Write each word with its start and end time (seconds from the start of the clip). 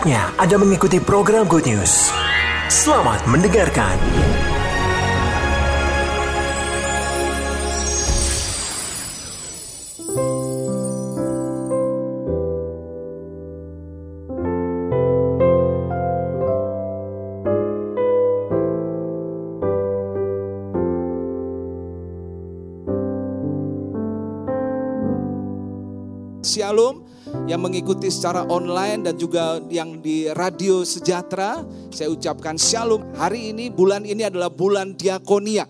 Saatnya 0.00 0.32
Anda 0.40 0.56
mengikuti 0.56 0.96
program 0.96 1.44
Good 1.44 1.68
News. 1.68 2.08
Selamat 2.72 3.20
mendengarkan. 3.28 4.00
Mengikuti 27.60 28.08
secara 28.08 28.48
online 28.48 29.04
dan 29.04 29.14
juga 29.20 29.60
yang 29.68 30.00
di 30.00 30.32
radio 30.32 30.80
sejahtera. 30.80 31.60
Saya 31.92 32.08
ucapkan 32.08 32.56
shalom. 32.56 33.04
Hari 33.12 33.52
ini, 33.52 33.68
bulan 33.68 34.08
ini 34.08 34.24
adalah 34.24 34.48
bulan 34.48 34.96
diakonia. 34.96 35.68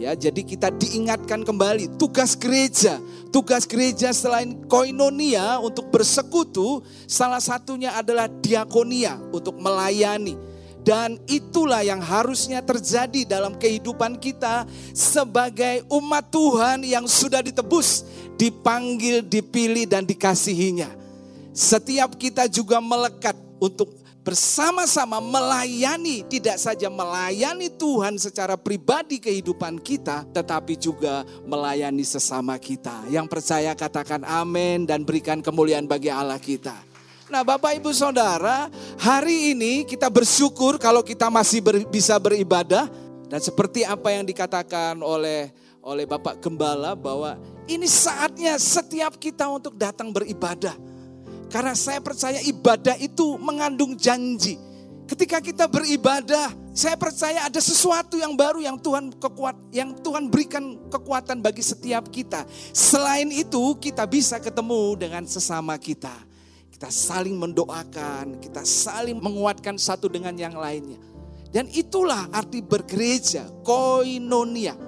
Ya, 0.00 0.16
jadi 0.16 0.42
kita 0.42 0.72
diingatkan 0.74 1.46
kembali 1.46 2.00
tugas 2.00 2.34
gereja. 2.34 2.98
Tugas 3.30 3.68
gereja 3.68 4.10
selain 4.10 4.58
koinonia 4.66 5.62
untuk 5.62 5.92
bersekutu, 5.92 6.82
salah 7.06 7.38
satunya 7.38 7.94
adalah 7.94 8.26
diakonia 8.26 9.20
untuk 9.30 9.60
melayani. 9.60 10.34
Dan 10.80 11.20
itulah 11.28 11.84
yang 11.84 12.00
harusnya 12.00 12.64
terjadi 12.64 13.28
dalam 13.28 13.60
kehidupan 13.60 14.16
kita 14.16 14.64
sebagai 14.96 15.84
umat 15.92 16.32
Tuhan 16.32 16.80
yang 16.88 17.04
sudah 17.04 17.44
ditebus, 17.44 18.08
dipanggil, 18.40 19.20
dipilih, 19.20 19.84
dan 19.84 20.08
dikasihinya. 20.08 20.99
Setiap 21.60 22.16
kita 22.16 22.48
juga 22.48 22.80
melekat 22.80 23.36
untuk 23.60 23.92
bersama-sama 24.24 25.20
melayani, 25.20 26.24
tidak 26.24 26.56
saja 26.56 26.88
melayani 26.88 27.68
Tuhan 27.68 28.16
secara 28.16 28.56
pribadi 28.56 29.20
kehidupan 29.20 29.76
kita, 29.76 30.24
tetapi 30.32 30.80
juga 30.80 31.20
melayani 31.44 32.00
sesama 32.00 32.56
kita. 32.56 33.04
Yang 33.12 33.28
percaya 33.28 33.76
katakan 33.76 34.24
amin 34.24 34.88
dan 34.88 35.04
berikan 35.04 35.44
kemuliaan 35.44 35.84
bagi 35.84 36.08
Allah 36.08 36.40
kita. 36.40 36.72
Nah 37.28 37.44
Bapak 37.44 37.76
Ibu 37.76 37.92
Saudara, 37.92 38.72
hari 38.96 39.52
ini 39.52 39.84
kita 39.84 40.08
bersyukur 40.08 40.80
kalau 40.80 41.04
kita 41.04 41.28
masih 41.28 41.60
ber, 41.60 41.84
bisa 41.92 42.16
beribadah. 42.16 42.88
Dan 43.28 43.38
seperti 43.44 43.84
apa 43.84 44.10
yang 44.16 44.24
dikatakan 44.24 44.96
oleh 45.04 45.52
oleh 45.84 46.08
Bapak 46.08 46.40
Gembala 46.40 46.96
bahwa 46.96 47.36
ini 47.68 47.84
saatnya 47.84 48.56
setiap 48.56 49.20
kita 49.20 49.44
untuk 49.52 49.76
datang 49.76 50.08
beribadah. 50.08 50.89
Karena 51.50 51.74
saya 51.74 51.98
percaya 51.98 52.38
ibadah 52.46 52.94
itu 52.96 53.34
mengandung 53.42 53.98
janji. 53.98 54.54
Ketika 55.10 55.42
kita 55.42 55.66
beribadah, 55.66 56.54
saya 56.70 56.94
percaya 56.94 57.42
ada 57.42 57.58
sesuatu 57.58 58.14
yang 58.14 58.38
baru 58.38 58.62
yang 58.62 58.78
Tuhan 58.78 59.10
kekuat, 59.18 59.74
yang 59.74 59.98
Tuhan 59.98 60.30
berikan 60.30 60.78
kekuatan 60.86 61.42
bagi 61.42 61.66
setiap 61.66 62.06
kita. 62.14 62.46
Selain 62.70 63.26
itu, 63.34 63.74
kita 63.82 64.06
bisa 64.06 64.38
ketemu 64.38 64.94
dengan 64.94 65.26
sesama 65.26 65.74
kita. 65.74 66.14
Kita 66.70 66.86
saling 66.86 67.34
mendoakan, 67.34 68.38
kita 68.38 68.62
saling 68.62 69.18
menguatkan 69.18 69.74
satu 69.74 70.06
dengan 70.06 70.38
yang 70.38 70.54
lainnya. 70.54 71.02
Dan 71.50 71.66
itulah 71.74 72.30
arti 72.30 72.62
bergereja, 72.62 73.50
koinonia. 73.66 74.78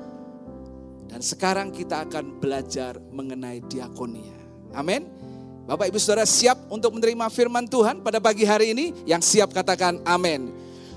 Dan 1.10 1.18
sekarang 1.18 1.74
kita 1.74 2.06
akan 2.06 2.38
belajar 2.38 2.96
mengenai 3.10 3.58
diakonia. 3.66 4.38
Amin. 4.72 5.21
Bapak 5.62 5.94
Ibu 5.94 5.98
Saudara 6.02 6.26
siap 6.26 6.58
untuk 6.74 6.98
menerima 6.98 7.30
firman 7.30 7.70
Tuhan 7.70 8.02
pada 8.02 8.18
pagi 8.18 8.42
hari 8.42 8.74
ini? 8.74 8.90
Yang 9.06 9.38
siap 9.38 9.54
katakan 9.54 10.02
amin. 10.02 10.50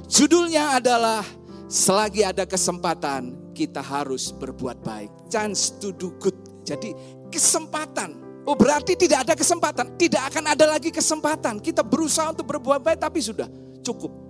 Judulnya 0.10 0.82
adalah 0.82 1.22
selagi 1.70 2.26
ada 2.26 2.50
kesempatan 2.50 3.54
kita 3.54 3.80
harus 3.80 4.34
berbuat 4.34 4.82
baik. 4.82 5.30
Chance 5.30 5.78
to 5.78 5.94
do 5.94 6.14
good. 6.18 6.36
Jadi 6.66 6.98
kesempatan 7.30 8.26
Oh 8.46 8.54
berarti 8.54 8.94
tidak 8.94 9.26
ada 9.26 9.34
kesempatan, 9.34 9.98
tidak 9.98 10.30
akan 10.30 10.54
ada 10.54 10.78
lagi 10.78 10.94
kesempatan. 10.94 11.58
Kita 11.58 11.82
berusaha 11.82 12.30
untuk 12.30 12.46
berbuat 12.46 12.78
baik 12.78 13.02
tapi 13.02 13.18
sudah 13.18 13.50
cukup. 13.82 14.25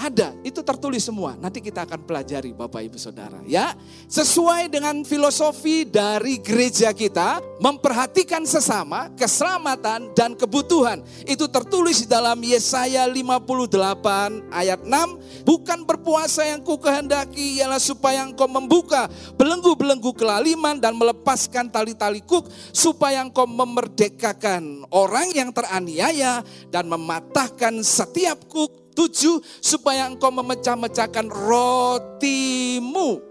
Ada, 0.00 0.32
itu 0.40 0.64
tertulis 0.64 1.04
semua. 1.04 1.36
Nanti 1.36 1.60
kita 1.60 1.84
akan 1.84 2.08
pelajari 2.08 2.56
Bapak 2.56 2.80
Ibu 2.88 2.96
Saudara 2.96 3.36
ya. 3.44 3.76
Sesuai 4.08 4.72
dengan 4.72 5.04
filosofi 5.04 5.84
dari 5.84 6.40
gereja 6.40 6.96
kita, 6.96 7.44
memperhatikan 7.60 8.48
sesama, 8.48 9.12
keselamatan 9.12 10.16
dan 10.16 10.32
kebutuhan. 10.40 11.04
Itu 11.28 11.52
tertulis 11.52 12.08
dalam 12.08 12.40
Yesaya 12.40 13.04
58 13.12 14.48
ayat 14.48 14.80
6. 14.80 15.44
Bukan 15.44 15.84
berpuasa 15.84 16.48
yang 16.48 16.64
ku 16.64 16.80
kehendaki 16.80 17.60
ialah 17.60 17.76
supaya 17.76 18.24
engkau 18.24 18.48
membuka 18.48 19.04
belenggu-belenggu 19.36 20.16
kelaliman 20.16 20.80
dan 20.80 20.96
melepaskan 20.96 21.68
tali-tali 21.68 22.24
kuk 22.24 22.48
supaya 22.72 23.20
engkau 23.20 23.44
memerdekakan 23.44 24.88
orang 24.88 25.28
yang 25.36 25.52
teraniaya 25.52 26.40
dan 26.72 26.88
mematahkan 26.88 27.84
setiap 27.84 28.48
kuk 28.48 28.89
Tujuh, 29.00 29.40
supaya 29.64 30.04
engkau 30.04 30.28
memecah-mecahkan 30.28 31.24
rotimu 31.32 33.30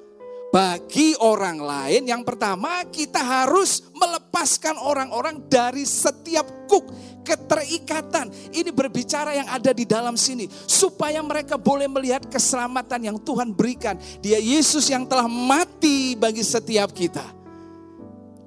bagi 0.49 1.13
orang 1.21 1.61
lain. 1.61 2.09
Yang 2.09 2.25
pertama, 2.25 2.81
kita 2.89 3.21
harus 3.21 3.85
melepaskan 3.93 4.81
orang-orang 4.81 5.45
dari 5.45 5.85
setiap 5.85 6.49
kuk 6.65 6.89
keterikatan. 7.21 8.33
Ini 8.49 8.73
berbicara 8.73 9.37
yang 9.37 9.45
ada 9.45 9.69
di 9.69 9.85
dalam 9.85 10.17
sini. 10.17 10.49
Supaya 10.49 11.21
mereka 11.21 11.53
boleh 11.61 11.85
melihat 11.85 12.25
keselamatan 12.25 13.13
yang 13.13 13.17
Tuhan 13.21 13.53
berikan. 13.53 13.93
Dia 14.25 14.41
Yesus 14.41 14.89
yang 14.89 15.05
telah 15.05 15.29
mati 15.29 16.17
bagi 16.17 16.41
setiap 16.41 16.89
kita. 16.97 17.38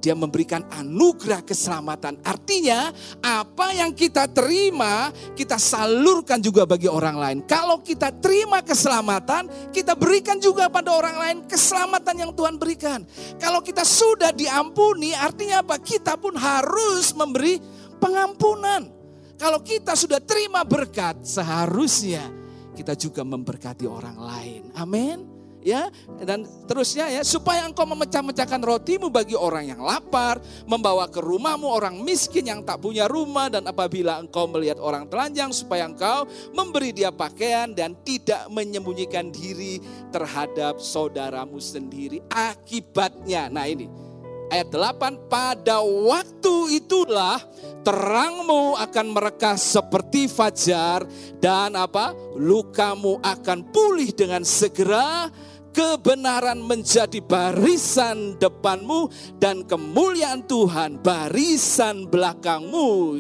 Dia 0.03 0.19
memberikan 0.19 0.67
anugerah 0.75 1.47
keselamatan. 1.47 2.19
Artinya, 2.27 2.91
apa 3.23 3.71
yang 3.71 3.95
kita 3.95 4.27
terima, 4.27 5.15
kita 5.39 5.63
salurkan 5.63 6.43
juga 6.43 6.67
bagi 6.67 6.91
orang 6.91 7.15
lain. 7.15 7.39
Kalau 7.47 7.79
kita 7.79 8.11
terima 8.19 8.59
keselamatan, 8.67 9.71
kita 9.71 9.95
berikan 9.95 10.43
juga 10.43 10.67
pada 10.67 10.91
orang 10.91 11.17
lain 11.23 11.37
keselamatan 11.47 12.19
yang 12.19 12.33
Tuhan 12.35 12.59
berikan. 12.59 13.07
Kalau 13.39 13.63
kita 13.63 13.87
sudah 13.87 14.35
diampuni, 14.35 15.15
artinya 15.15 15.63
apa? 15.63 15.79
Kita 15.79 16.19
pun 16.19 16.35
harus 16.35 17.15
memberi 17.15 17.63
pengampunan. 18.03 18.91
Kalau 19.39 19.63
kita 19.63 19.95
sudah 19.95 20.19
terima 20.19 20.67
berkat, 20.67 21.23
seharusnya 21.23 22.27
kita 22.75 22.99
juga 22.99 23.23
memberkati 23.23 23.87
orang 23.87 24.19
lain. 24.19 24.63
Amin 24.75 25.32
ya 25.63 25.89
dan 26.23 26.45
terusnya 26.67 27.09
ya 27.09 27.23
supaya 27.23 27.65
engkau 27.65 27.87
memecah-mecahkan 27.87 28.61
rotimu 28.61 29.09
bagi 29.09 29.39
orang 29.39 29.71
yang 29.71 29.81
lapar, 29.81 30.43
membawa 30.67 31.07
ke 31.09 31.23
rumahmu 31.23 31.71
orang 31.71 32.03
miskin 32.03 32.51
yang 32.51 32.61
tak 32.67 32.83
punya 32.83 33.07
rumah 33.07 33.49
dan 33.49 33.65
apabila 33.65 34.19
engkau 34.19 34.51
melihat 34.51 34.83
orang 34.83 35.07
telanjang 35.07 35.55
supaya 35.55 35.87
engkau 35.87 36.27
memberi 36.53 36.91
dia 36.91 37.15
pakaian 37.15 37.71
dan 37.73 37.95
tidak 38.03 38.51
menyembunyikan 38.51 39.31
diri 39.31 39.79
terhadap 40.11 40.83
saudaramu 40.83 41.63
sendiri 41.63 42.21
akibatnya. 42.29 43.47
Nah 43.49 43.67
ini 43.71 44.13
ayat 44.53 44.69
8 44.69 45.33
pada 45.33 45.81
waktu 45.81 46.77
itulah 46.77 47.41
terangmu 47.81 48.77
akan 48.77 49.07
merekah 49.17 49.57
seperti 49.57 50.29
fajar 50.29 51.09
dan 51.41 51.73
apa 51.73 52.13
lukamu 52.37 53.17
akan 53.25 53.65
pulih 53.73 54.13
dengan 54.13 54.45
segera 54.45 55.33
kebenaran 55.73 56.61
menjadi 56.61 57.19
barisan 57.25 58.37
depanmu 58.37 59.09
dan 59.41 59.65
kemuliaan 59.65 60.45
Tuhan 60.45 61.01
barisan 61.01 62.07
belakangmu. 62.07 63.19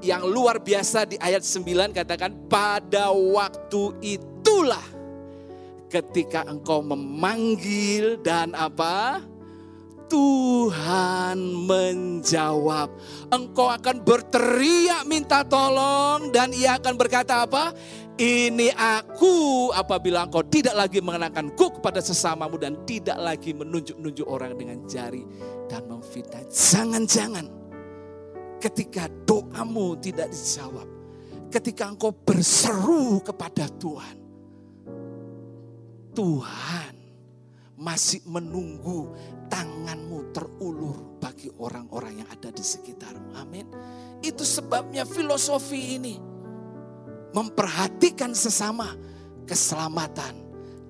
Yang 0.00 0.24
luar 0.26 0.58
biasa 0.58 1.04
di 1.04 1.16
ayat 1.20 1.44
9 1.44 1.92
katakan 1.92 2.32
pada 2.48 3.12
waktu 3.12 3.94
itulah 4.00 4.84
ketika 5.92 6.48
engkau 6.48 6.80
memanggil 6.84 8.20
dan 8.24 8.56
apa? 8.56 9.20
Tuhan 10.08 11.36
menjawab. 11.68 12.88
Engkau 13.28 13.68
akan 13.68 14.00
berteriak 14.00 15.04
minta 15.04 15.44
tolong 15.44 16.32
dan 16.32 16.48
ia 16.56 16.80
akan 16.80 16.96
berkata 16.96 17.44
apa? 17.44 17.76
Ini 18.18 18.74
aku 18.74 19.70
apabila 19.70 20.26
engkau 20.26 20.42
tidak 20.42 20.74
lagi 20.74 20.98
mengenakan 20.98 21.54
kuk 21.54 21.78
kepada 21.78 22.02
sesamamu 22.02 22.58
dan 22.58 22.82
tidak 22.82 23.14
lagi 23.14 23.54
menunjuk-nunjuk 23.54 24.26
orang 24.26 24.58
dengan 24.58 24.82
jari 24.90 25.22
dan 25.70 25.86
memfitnah. 25.86 26.42
Jangan-jangan 26.50 27.46
ketika 28.58 29.06
doamu 29.22 29.94
tidak 30.02 30.34
dijawab, 30.34 30.90
ketika 31.46 31.94
engkau 31.94 32.10
berseru 32.10 33.22
kepada 33.22 33.70
Tuhan, 33.78 34.16
Tuhan 36.10 36.94
masih 37.78 38.26
menunggu 38.26 39.14
tanganmu 39.46 40.34
terulur 40.34 41.22
bagi 41.22 41.54
orang-orang 41.54 42.26
yang 42.26 42.28
ada 42.34 42.50
di 42.50 42.66
sekitarmu. 42.66 43.38
Amin. 43.38 43.70
Itu 44.26 44.42
sebabnya 44.42 45.06
filosofi 45.06 46.02
ini 46.02 46.18
memperhatikan 47.32 48.32
sesama 48.32 48.94
keselamatan 49.48 50.34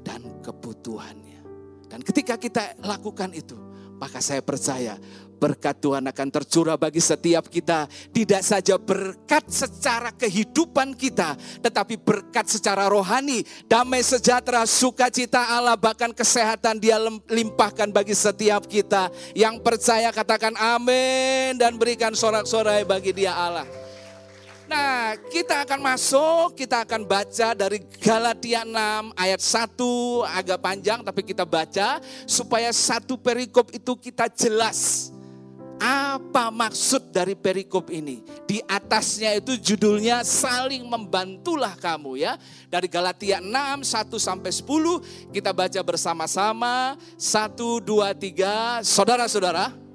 dan 0.02 0.20
kebutuhannya. 0.42 1.40
Dan 1.88 2.04
ketika 2.04 2.36
kita 2.36 2.76
lakukan 2.84 3.32
itu, 3.32 3.56
maka 3.98 4.22
saya 4.22 4.38
percaya 4.44 4.94
berkat 5.38 5.78
Tuhan 5.78 6.06
akan 6.06 6.28
tercurah 6.34 6.74
bagi 6.74 6.98
setiap 6.98 7.46
kita. 7.46 7.86
Tidak 7.88 8.42
saja 8.42 8.76
berkat 8.76 9.46
secara 9.48 10.10
kehidupan 10.14 10.98
kita, 10.98 11.38
tetapi 11.62 11.96
berkat 11.96 12.50
secara 12.50 12.90
rohani, 12.90 13.46
damai 13.70 14.02
sejahtera, 14.02 14.66
sukacita 14.66 15.54
Allah, 15.54 15.78
bahkan 15.78 16.10
kesehatan 16.10 16.82
dia 16.82 16.98
limpahkan 17.30 17.88
bagi 17.94 18.12
setiap 18.12 18.66
kita. 18.66 19.08
Yang 19.32 19.62
percaya 19.62 20.10
katakan 20.10 20.58
amin 20.58 21.56
dan 21.56 21.78
berikan 21.78 22.12
sorak-sorai 22.12 22.82
bagi 22.82 23.14
dia 23.14 23.32
Allah. 23.32 23.87
Nah, 24.68 25.16
kita 25.32 25.64
akan 25.64 25.80
masuk, 25.80 26.52
kita 26.52 26.84
akan 26.84 27.08
baca 27.08 27.56
dari 27.56 27.80
Galatia 28.04 28.68
6 28.68 29.16
ayat 29.16 29.40
1 29.40 30.28
agak 30.28 30.58
panjang 30.60 31.00
tapi 31.00 31.24
kita 31.24 31.48
baca 31.48 32.04
supaya 32.28 32.68
satu 32.68 33.16
perikop 33.16 33.72
itu 33.72 33.96
kita 33.96 34.28
jelas. 34.28 35.08
Apa 35.80 36.52
maksud 36.52 37.14
dari 37.14 37.32
perikop 37.32 37.88
ini? 37.88 38.20
Di 38.44 38.60
atasnya 38.68 39.40
itu 39.40 39.56
judulnya 39.56 40.20
saling 40.20 40.84
membantulah 40.84 41.72
kamu 41.78 42.20
ya. 42.20 42.36
Dari 42.68 42.92
Galatia 42.92 43.40
6 43.40 43.88
1 43.88 44.20
sampai 44.20 44.52
10 44.52 45.32
kita 45.32 45.48
baca 45.56 45.80
bersama-sama 45.80 46.92
1 47.16 47.56
2 47.56 48.04
3 48.12 48.84
saudara-saudara 48.84 49.87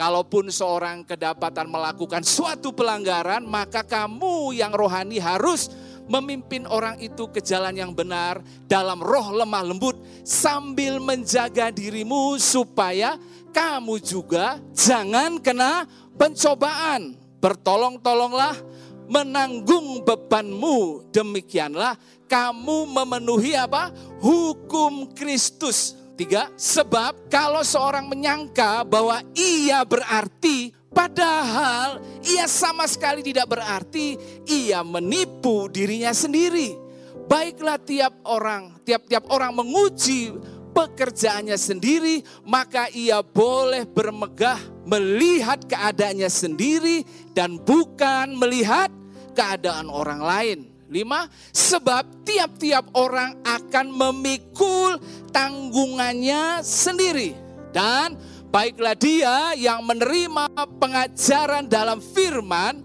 Kalaupun 0.00 0.48
seorang 0.48 1.04
kedapatan 1.04 1.68
melakukan 1.68 2.24
suatu 2.24 2.72
pelanggaran, 2.72 3.44
maka 3.44 3.84
kamu 3.84 4.56
yang 4.56 4.72
rohani 4.72 5.20
harus 5.20 5.68
memimpin 6.08 6.64
orang 6.64 6.96
itu 7.04 7.28
ke 7.28 7.44
jalan 7.44 7.76
yang 7.76 7.92
benar 7.92 8.40
dalam 8.64 8.96
roh 8.96 9.28
lemah 9.28 9.60
lembut 9.60 10.00
sambil 10.24 11.04
menjaga 11.04 11.68
dirimu 11.68 12.40
supaya 12.40 13.20
kamu 13.52 14.00
juga 14.00 14.56
jangan 14.72 15.36
kena 15.36 15.84
pencobaan. 16.16 17.20
Bertolong-tolonglah 17.44 18.56
menanggung 19.04 20.00
bebanmu. 20.00 21.12
Demikianlah 21.12 22.00
kamu 22.24 22.88
memenuhi 22.88 23.52
apa? 23.52 23.92
Hukum 24.24 25.12
Kristus 25.12 25.99
Tiga, 26.20 26.52
sebab 26.52 27.32
kalau 27.32 27.64
seorang 27.64 28.04
menyangka 28.04 28.84
bahwa 28.84 29.24
ia 29.32 29.80
berarti, 29.88 30.68
padahal 30.92 31.96
ia 32.20 32.44
sama 32.44 32.84
sekali 32.84 33.24
tidak 33.24 33.48
berarti, 33.48 34.20
ia 34.44 34.84
menipu 34.84 35.72
dirinya 35.72 36.12
sendiri. 36.12 36.76
Baiklah 37.24 37.80
tiap 37.80 38.20
orang, 38.28 38.76
tiap-tiap 38.84 39.32
orang 39.32 39.64
menguji 39.64 40.36
pekerjaannya 40.76 41.56
sendiri, 41.56 42.20
maka 42.44 42.92
ia 42.92 43.24
boleh 43.24 43.88
bermegah 43.88 44.60
melihat 44.84 45.64
keadaannya 45.64 46.28
sendiri 46.28 47.00
dan 47.32 47.56
bukan 47.56 48.36
melihat 48.36 48.92
keadaan 49.32 49.88
orang 49.88 50.20
lain. 50.20 50.69
Lima, 50.90 51.30
sebab 51.54 52.26
tiap-tiap 52.26 52.90
orang 52.98 53.38
akan 53.46 53.86
memikul 53.94 54.98
tanggungannya 55.30 56.66
sendiri. 56.66 57.38
Dan 57.70 58.18
baiklah 58.50 58.98
dia 58.98 59.54
yang 59.54 59.86
menerima 59.86 60.50
pengajaran 60.82 61.70
dalam 61.70 62.02
firman, 62.02 62.82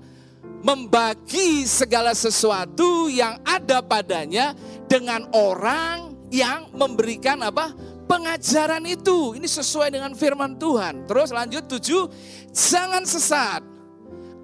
membagi 0.62 1.66
segala 1.66 2.14
sesuatu 2.14 3.10
yang 3.10 3.42
ada 3.42 3.82
padanya 3.82 4.54
dengan 4.86 5.26
orang 5.34 6.14
yang 6.30 6.70
memberikan 6.78 7.42
apa? 7.42 7.74
Pengajaran 8.06 8.86
itu. 8.86 9.34
Ini 9.34 9.50
sesuai 9.50 9.90
dengan 9.90 10.14
firman 10.14 10.62
Tuhan. 10.62 11.10
Terus 11.10 11.34
lanjut 11.34 11.66
tujuh, 11.66 12.06
jangan 12.54 13.02
sesat 13.02 13.75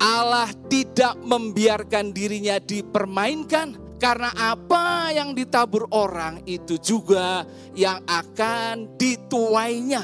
Allah 0.01 0.49
tidak 0.65 1.13
membiarkan 1.21 2.09
dirinya 2.09 2.57
dipermainkan 2.57 3.77
karena 4.01 4.33
apa 4.33 5.13
yang 5.13 5.37
ditabur 5.37 5.85
orang 5.93 6.41
itu 6.49 6.81
juga 6.81 7.45
yang 7.77 8.01
akan 8.09 8.97
dituainya. 8.97 10.01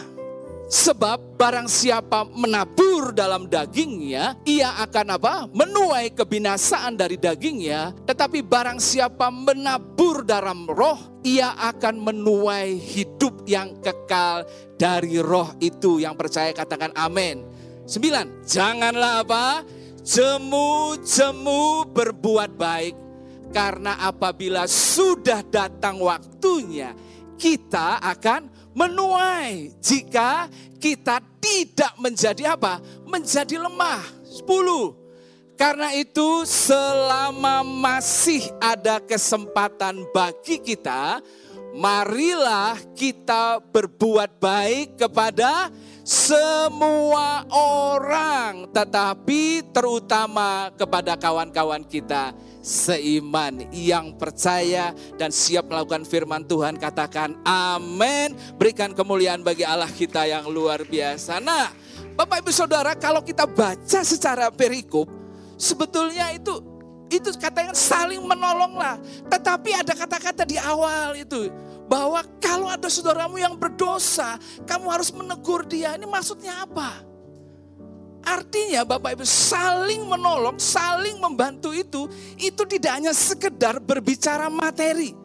Sebab 0.68 1.40
barang 1.40 1.72
siapa 1.72 2.28
menabur 2.28 3.16
dalam 3.16 3.48
dagingnya, 3.48 4.36
ia 4.44 4.76
akan 4.84 5.16
apa? 5.16 5.34
Menuai 5.50 6.12
kebinasaan 6.12 7.00
dari 7.00 7.16
dagingnya. 7.16 7.96
Tetapi 8.04 8.44
barang 8.44 8.78
siapa 8.78 9.32
menabur 9.32 10.28
dalam 10.28 10.68
roh, 10.68 11.24
ia 11.24 11.56
akan 11.56 12.04
menuai 12.04 12.76
hidup 12.84 13.48
yang 13.48 13.80
kekal 13.80 14.44
dari 14.76 15.24
roh 15.24 15.56
itu. 15.64 16.04
Yang 16.04 16.16
percaya 16.20 16.52
katakan 16.52 16.92
amin. 17.00 17.48
Sembilan, 17.88 18.44
janganlah 18.44 19.24
apa? 19.24 19.64
Jemu-jemu 20.08 21.92
berbuat 21.92 22.56
baik 22.56 22.96
karena 23.52 24.00
apabila 24.08 24.64
sudah 24.64 25.44
datang 25.44 26.00
waktunya 26.00 26.96
kita 27.36 28.00
akan 28.00 28.72
menuai 28.72 29.76
jika 29.84 30.48
kita 30.80 31.20
tidak 31.44 31.94
menjadi 32.00 32.56
apa? 32.56 32.80
Menjadi 33.04 33.60
lemah. 33.60 34.16
10. 34.24 35.58
Karena 35.58 35.90
itu 35.98 36.46
selama 36.46 37.66
masih 37.66 38.46
ada 38.62 39.02
kesempatan 39.02 40.06
bagi 40.14 40.62
kita, 40.62 41.18
marilah 41.74 42.78
kita 42.94 43.58
berbuat 43.74 44.38
baik 44.38 45.02
kepada 45.02 45.74
semua 46.08 47.44
orang, 47.52 48.72
tetapi 48.72 49.60
terutama 49.76 50.72
kepada 50.80 51.20
kawan-kawan 51.20 51.84
kita 51.84 52.32
seiman 52.64 53.68
yang 53.76 54.16
percaya 54.16 54.96
dan 55.20 55.36
siap 55.36 55.68
melakukan 55.68 56.08
firman 56.08 56.48
Tuhan. 56.48 56.80
Katakan 56.80 57.36
amin. 57.44 58.40
Berikan 58.56 58.96
kemuliaan 58.96 59.44
bagi 59.44 59.68
Allah 59.68 59.92
kita 59.92 60.24
yang 60.24 60.48
luar 60.48 60.88
biasa. 60.88 61.44
Nah, 61.44 61.76
Bapak 62.16 62.40
Ibu 62.40 62.56
Saudara, 62.56 62.96
kalau 62.96 63.20
kita 63.20 63.44
baca 63.44 64.00
secara 64.00 64.48
perikop, 64.48 65.12
sebetulnya 65.60 66.32
itu 66.32 66.64
itu 67.12 67.36
katanya 67.36 67.76
saling 67.76 68.24
menolonglah. 68.24 68.96
Tetapi 69.28 69.76
ada 69.76 69.92
kata-kata 69.92 70.48
di 70.48 70.56
awal 70.56 71.20
itu 71.20 71.52
bahwa 71.88 72.20
kalau 72.44 72.68
ada 72.68 72.92
saudaramu 72.92 73.40
yang 73.40 73.56
berdosa, 73.56 74.36
kamu 74.68 74.92
harus 74.92 75.10
menegur 75.16 75.64
dia. 75.64 75.96
Ini 75.96 76.04
maksudnya 76.04 76.68
apa? 76.68 77.08
Artinya 78.28 78.84
Bapak 78.84 79.16
Ibu 79.16 79.24
saling 79.24 80.04
menolong, 80.04 80.60
saling 80.60 81.16
membantu 81.16 81.72
itu, 81.72 82.12
itu 82.36 82.62
tidak 82.68 83.00
hanya 83.00 83.16
sekedar 83.16 83.80
berbicara 83.80 84.52
materi. 84.52 85.16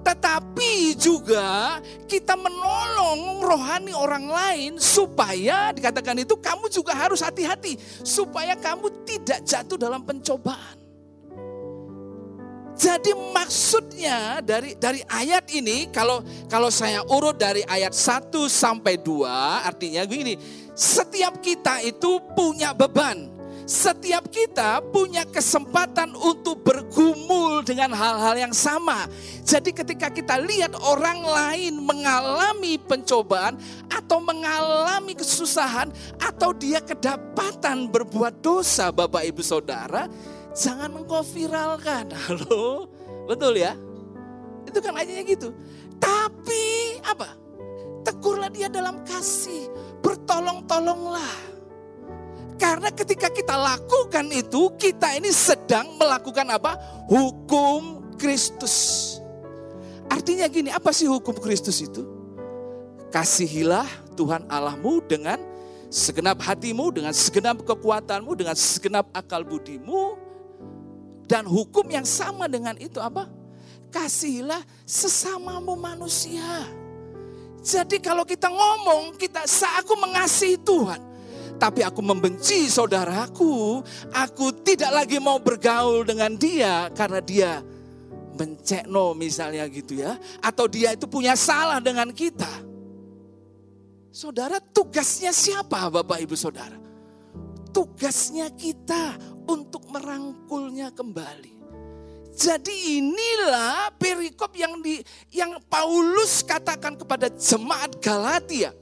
Tetapi 0.00 0.94
juga 0.96 1.82
kita 2.06 2.38
menolong 2.38 3.42
rohani 3.42 3.90
orang 3.90 4.30
lain 4.30 4.72
supaya 4.78 5.74
dikatakan 5.74 6.22
itu 6.22 6.38
kamu 6.38 6.70
juga 6.70 6.94
harus 6.94 7.20
hati-hati. 7.20 7.76
Supaya 8.06 8.54
kamu 8.54 9.04
tidak 9.04 9.42
jatuh 9.42 9.76
dalam 9.76 10.06
pencobaan. 10.06 10.85
Jadi 12.76 13.16
maksudnya 13.32 14.44
dari 14.44 14.76
dari 14.76 15.00
ayat 15.08 15.48
ini 15.48 15.88
kalau 15.88 16.20
kalau 16.44 16.68
saya 16.68 17.00
urut 17.08 17.40
dari 17.40 17.64
ayat 17.64 17.96
1 17.96 18.28
sampai 18.52 19.00
2 19.00 19.24
artinya 19.64 20.04
begini, 20.04 20.36
setiap 20.76 21.40
kita 21.40 21.80
itu 21.80 22.20
punya 22.36 22.76
beban. 22.76 23.32
Setiap 23.66 24.30
kita 24.30 24.78
punya 24.94 25.26
kesempatan 25.26 26.14
untuk 26.14 26.62
bergumul 26.62 27.66
dengan 27.66 27.90
hal-hal 27.98 28.38
yang 28.38 28.54
sama. 28.54 29.10
Jadi 29.42 29.74
ketika 29.74 30.06
kita 30.06 30.38
lihat 30.38 30.78
orang 30.86 31.18
lain 31.26 31.74
mengalami 31.82 32.78
pencobaan 32.78 33.58
atau 33.90 34.22
mengalami 34.22 35.18
kesusahan 35.18 35.90
atau 36.22 36.54
dia 36.54 36.78
kedapatan 36.78 37.90
berbuat 37.90 38.38
dosa 38.38 38.94
Bapak 38.94 39.26
Ibu 39.34 39.42
Saudara, 39.42 40.06
Jangan 40.56 41.04
engkau 41.04 41.20
viralkan. 41.20 42.08
Halo, 42.24 42.88
betul 43.28 43.60
ya? 43.60 43.76
Itu 44.64 44.80
kan 44.80 44.96
ayatnya 44.96 45.22
gitu. 45.28 45.52
Tapi 46.00 46.96
apa? 47.04 47.36
Tegurlah 48.00 48.48
dia 48.48 48.72
dalam 48.72 49.04
kasih. 49.04 49.68
Bertolong-tolonglah. 50.00 51.52
Karena 52.56 52.88
ketika 52.88 53.28
kita 53.28 53.52
lakukan 53.52 54.32
itu, 54.32 54.72
kita 54.80 55.12
ini 55.12 55.28
sedang 55.28 56.00
melakukan 56.00 56.48
apa? 56.48 56.80
Hukum 57.04 58.16
Kristus. 58.16 59.20
Artinya 60.08 60.48
gini, 60.48 60.72
apa 60.72 60.88
sih 60.88 61.04
hukum 61.04 61.36
Kristus 61.36 61.84
itu? 61.84 62.08
Kasihilah 63.12 63.84
Tuhan 64.16 64.48
Allahmu 64.48 65.04
dengan 65.04 65.36
segenap 65.92 66.40
hatimu, 66.40 66.96
dengan 66.96 67.12
segenap 67.12 67.60
kekuatanmu, 67.60 68.32
dengan 68.32 68.56
segenap 68.56 69.12
akal 69.12 69.44
budimu, 69.44 70.25
Dan 71.26 71.44
hukum 71.50 71.90
yang 71.90 72.06
sama 72.06 72.46
dengan 72.46 72.78
itu 72.78 73.02
apa? 73.02 73.26
Kasihilah 73.90 74.62
sesamamu 74.86 75.74
manusia. 75.74 76.66
Jadi 77.66 77.98
kalau 77.98 78.22
kita 78.22 78.46
ngomong, 78.46 79.18
kita 79.18 79.42
aku 79.82 79.98
mengasihi 79.98 80.54
Tuhan, 80.62 81.02
tapi 81.58 81.82
aku 81.82 81.98
membenci 81.98 82.70
saudaraku, 82.70 83.82
aku 84.14 84.54
tidak 84.62 85.02
lagi 85.02 85.18
mau 85.18 85.42
bergaul 85.42 86.06
dengan 86.06 86.38
dia 86.38 86.86
karena 86.94 87.18
dia 87.18 87.52
mencekno 88.38 89.18
misalnya 89.18 89.66
gitu 89.66 89.98
ya, 89.98 90.14
atau 90.38 90.70
dia 90.70 90.94
itu 90.94 91.10
punya 91.10 91.34
salah 91.34 91.82
dengan 91.82 92.14
kita. 92.14 92.62
Saudara, 94.14 94.62
tugasnya 94.62 95.34
siapa 95.34 95.90
Bapak 95.90 96.22
Ibu 96.22 96.38
Saudara? 96.38 96.78
Tugasnya 97.74 98.48
kita 98.54 99.18
untuk 99.46 99.86
merangkulnya 99.90 100.90
kembali. 100.92 101.56
Jadi 102.36 103.00
inilah 103.00 103.96
perikop 103.96 104.52
yang 104.52 104.84
di 104.84 105.00
yang 105.32 105.56
Paulus 105.72 106.44
katakan 106.44 106.92
kepada 106.92 107.32
jemaat 107.32 107.96
Galatia. 107.96 108.76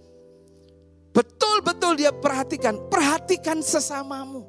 Betul-betul 1.14 1.94
dia 1.94 2.11
perhatikan, 2.11 2.75
perhatikan 2.90 3.62
sesamamu. 3.62 4.42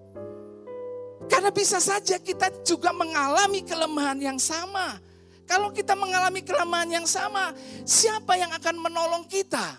Karena 1.30 1.54
bisa 1.54 1.78
saja 1.78 2.18
kita 2.18 2.50
juga 2.66 2.90
mengalami 2.90 3.62
kelemahan 3.62 4.18
yang 4.18 4.40
sama. 4.42 4.98
Kalau 5.46 5.70
kita 5.70 5.94
mengalami 5.94 6.42
kelemahan 6.42 6.90
yang 6.90 7.06
sama, 7.06 7.54
siapa 7.86 8.34
yang 8.34 8.50
akan 8.58 8.76
menolong 8.82 9.30
kita? 9.30 9.78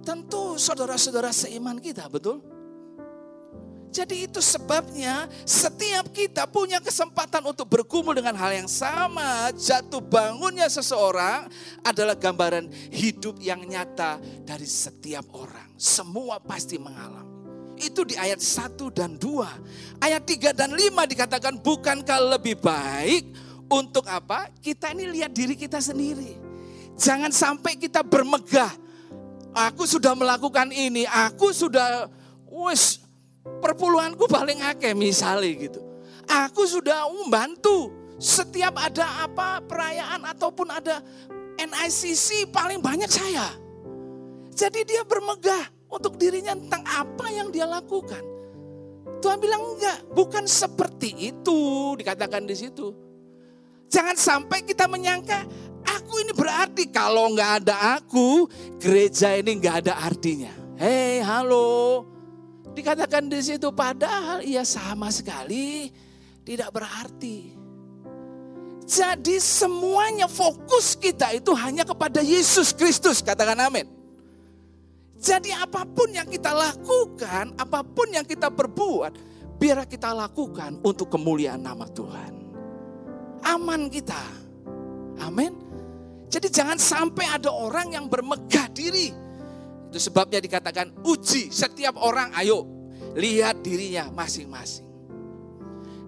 Tentu 0.00 0.56
saudara-saudara 0.56 1.28
seiman 1.28 1.76
kita, 1.76 2.08
betul? 2.08 2.40
Jadi 3.92 4.24
itu 4.24 4.40
sebabnya 4.40 5.28
setiap 5.44 6.08
kita 6.16 6.48
punya 6.48 6.80
kesempatan 6.80 7.44
untuk 7.44 7.68
bergumul 7.68 8.16
dengan 8.16 8.32
hal 8.40 8.64
yang 8.64 8.70
sama. 8.70 9.52
Jatuh 9.52 10.00
bangunnya 10.00 10.64
seseorang 10.72 11.52
adalah 11.84 12.16
gambaran 12.16 12.72
hidup 12.88 13.36
yang 13.44 13.60
nyata 13.68 14.16
dari 14.48 14.64
setiap 14.64 15.28
orang. 15.36 15.76
Semua 15.76 16.40
pasti 16.40 16.80
mengalami. 16.80 17.28
Itu 17.76 18.08
di 18.08 18.16
ayat 18.16 18.40
1 18.40 18.80
dan 18.96 19.20
2. 19.20 20.00
Ayat 20.00 20.24
3 20.24 20.56
dan 20.56 20.72
5 20.72 21.12
dikatakan 21.12 21.60
bukankah 21.60 22.40
lebih 22.40 22.64
baik 22.64 23.28
untuk 23.68 24.08
apa? 24.08 24.48
Kita 24.64 24.96
ini 24.96 25.04
lihat 25.20 25.36
diri 25.36 25.52
kita 25.52 25.84
sendiri. 25.84 26.40
Jangan 26.96 27.28
sampai 27.28 27.76
kita 27.76 28.00
bermegah. 28.00 28.72
Aku 29.52 29.84
sudah 29.84 30.16
melakukan 30.16 30.72
ini, 30.72 31.04
aku 31.04 31.52
sudah 31.52 32.08
perpuluhanku 33.42 34.30
paling 34.30 34.62
akeh 34.62 34.94
misalnya 34.94 35.50
gitu. 35.58 35.80
Aku 36.26 36.64
sudah 36.64 37.06
membantu 37.10 37.90
setiap 38.22 38.78
ada 38.78 39.26
apa 39.26 39.58
perayaan 39.66 40.22
ataupun 40.22 40.70
ada 40.70 41.02
NICC 41.58 42.54
paling 42.54 42.78
banyak 42.78 43.10
saya. 43.10 43.50
Jadi 44.52 44.86
dia 44.86 45.02
bermegah 45.02 45.66
untuk 45.90 46.14
dirinya 46.16 46.54
tentang 46.54 46.86
apa 46.86 47.26
yang 47.34 47.50
dia 47.50 47.66
lakukan. 47.66 48.22
Tuhan 49.22 49.38
bilang 49.38 49.62
enggak, 49.74 49.98
bukan 50.14 50.44
seperti 50.46 51.34
itu 51.34 51.58
dikatakan 51.98 52.46
di 52.46 52.54
situ. 52.54 52.90
Jangan 53.90 54.16
sampai 54.16 54.64
kita 54.64 54.86
menyangka 54.86 55.46
aku 55.82 56.22
ini 56.22 56.32
berarti 56.34 56.90
kalau 56.90 57.30
enggak 57.30 57.62
ada 57.62 57.98
aku, 57.98 58.46
gereja 58.78 59.34
ini 59.38 59.58
enggak 59.58 59.86
ada 59.86 59.94
artinya. 60.02 60.52
Hei, 60.78 61.22
halo. 61.22 62.11
Dikatakan 62.72 63.28
di 63.28 63.40
situ 63.44 63.68
padahal 63.72 64.40
ia 64.40 64.64
sama 64.64 65.12
sekali 65.12 65.92
tidak 66.42 66.72
berarti. 66.72 67.52
Jadi 68.82 69.38
semuanya 69.38 70.26
fokus 70.26 70.98
kita 70.98 71.32
itu 71.32 71.54
hanya 71.54 71.86
kepada 71.86 72.20
Yesus 72.20 72.74
Kristus, 72.74 73.22
katakan 73.22 73.56
amin. 73.56 73.86
Jadi 75.22 75.54
apa 75.54 75.86
pun 75.86 76.10
yang 76.10 76.26
kita 76.26 76.50
lakukan, 76.50 77.54
apa 77.54 77.86
pun 77.86 78.10
yang 78.10 78.26
kita 78.26 78.50
perbuat, 78.50 79.14
biar 79.54 79.86
kita 79.86 80.10
lakukan 80.10 80.82
untuk 80.82 81.14
kemuliaan 81.14 81.62
nama 81.62 81.86
Tuhan. 81.86 82.32
Aman 83.46 83.86
kita. 83.86 84.18
Amin. 85.22 85.54
Jadi 86.26 86.50
jangan 86.50 86.74
sampai 86.74 87.38
ada 87.38 87.54
orang 87.54 87.94
yang 87.94 88.10
bermegah 88.10 88.66
diri 88.74 89.14
itu 89.92 90.00
sebabnya 90.00 90.40
dikatakan 90.40 91.04
uji 91.04 91.52
setiap 91.52 92.00
orang 92.00 92.32
ayo 92.40 92.64
lihat 93.12 93.60
dirinya 93.60 94.08
masing-masing. 94.08 94.88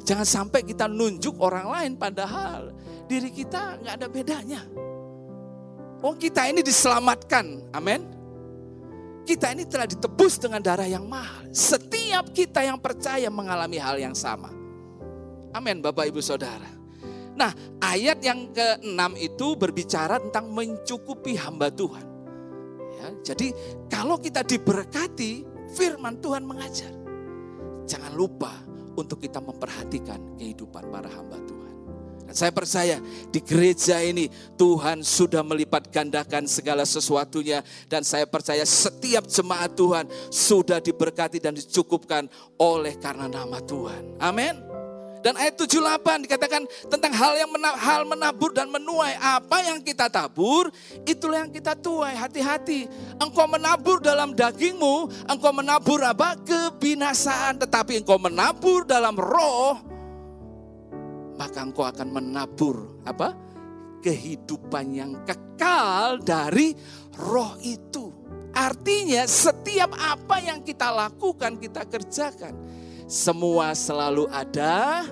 Jangan 0.09 0.25
sampai 0.25 0.65
kita 0.65 0.89
nunjuk 0.89 1.37
orang 1.37 1.69
lain 1.69 1.93
padahal 2.01 2.73
diri 3.05 3.29
kita 3.29 3.85
nggak 3.85 3.95
ada 4.01 4.09
bedanya. 4.09 4.65
Oh 6.01 6.17
kita 6.17 6.49
ini 6.49 6.65
diselamatkan, 6.65 7.77
amin. 7.77 8.09
Kita 9.29 9.53
ini 9.53 9.69
telah 9.69 9.85
ditebus 9.85 10.41
dengan 10.41 10.65
darah 10.65 10.89
yang 10.89 11.05
mahal. 11.05 11.45
Setiap 11.53 12.33
kita 12.33 12.65
yang 12.65 12.81
percaya 12.81 13.29
mengalami 13.29 13.77
hal 13.77 14.01
yang 14.01 14.17
sama. 14.17 14.49
Amin 15.53 15.85
Bapak 15.85 16.09
Ibu 16.09 16.25
Saudara. 16.25 16.73
Nah 17.37 17.53
ayat 17.85 18.17
yang 18.25 18.49
ke-6 18.49 19.01
itu 19.21 19.47
berbicara 19.61 20.25
tentang 20.25 20.49
mencukupi 20.49 21.37
hamba 21.37 21.69
Tuhan. 21.69 22.14
Ya, 23.05 23.37
jadi 23.37 23.53
kalau 23.93 24.17
kita 24.17 24.41
diberkati, 24.41 25.45
firman 25.77 26.17
Tuhan 26.25 26.41
mengajar. 26.49 26.89
Jangan 27.85 28.17
lupa 28.17 28.65
untuk 28.97 29.21
kita 29.21 29.45
memperhatikan 29.45 30.41
kehidupan 30.41 30.89
para 30.89 31.13
hamba 31.13 31.37
Tuhan. 31.37 31.75
Dan 32.25 32.33
saya 32.33 32.53
percaya 32.57 32.97
di 33.29 33.45
gereja 33.45 34.01
ini 34.01 34.33
Tuhan 34.57 35.05
sudah 35.05 35.45
melipat 35.45 35.93
gandakan 35.93 36.49
segala 36.49 36.89
sesuatunya. 36.89 37.61
Dan 37.93 38.01
saya 38.09 38.25
percaya 38.25 38.65
setiap 38.65 39.29
jemaat 39.29 39.77
Tuhan 39.77 40.09
sudah 40.33 40.81
diberkati 40.81 41.45
dan 41.45 41.53
dicukupkan 41.53 42.25
oleh 42.57 42.97
karena 42.97 43.29
nama 43.29 43.61
Tuhan. 43.61 44.17
Amin. 44.17 44.74
Dan 45.25 45.41
ayat 45.41 45.57
78 45.57 46.29
dikatakan 46.29 46.69
tentang 46.93 47.17
hal 47.17 47.33
yang 47.41 47.49
mena, 47.49 47.73
hal 47.81 48.05
menabur 48.05 48.53
dan 48.53 48.69
menuai. 48.69 49.17
Apa 49.17 49.65
yang 49.65 49.81
kita 49.81 50.13
tabur, 50.13 50.69
itulah 51.09 51.49
yang 51.49 51.49
kita 51.49 51.73
tuai. 51.73 52.13
Hati-hati. 52.13 52.85
Engkau 53.17 53.49
menabur 53.49 54.05
dalam 54.05 54.37
dagingmu, 54.37 55.25
engkau 55.25 55.57
menabur 55.57 56.05
apa? 56.05 56.37
Kebinasaan. 56.45 57.57
Tetapi 57.57 58.05
engkau 58.05 58.21
menabur 58.21 58.85
dalam 58.85 59.17
roh, 59.17 59.81
maka 61.41 61.65
engkau 61.65 61.89
akan 61.89 62.09
menabur 62.21 63.01
apa? 63.09 63.33
Kehidupan 64.05 64.93
yang 64.93 65.25
kekal 65.25 66.21
dari 66.21 66.77
roh 67.17 67.57
itu. 67.65 68.13
Artinya 68.53 69.25
setiap 69.25 69.97
apa 69.97 70.37
yang 70.45 70.61
kita 70.61 70.93
lakukan, 70.93 71.57
kita 71.57 71.89
kerjakan 71.89 72.84
semua 73.05 73.77
selalu 73.77 74.29
ada. 74.33 75.09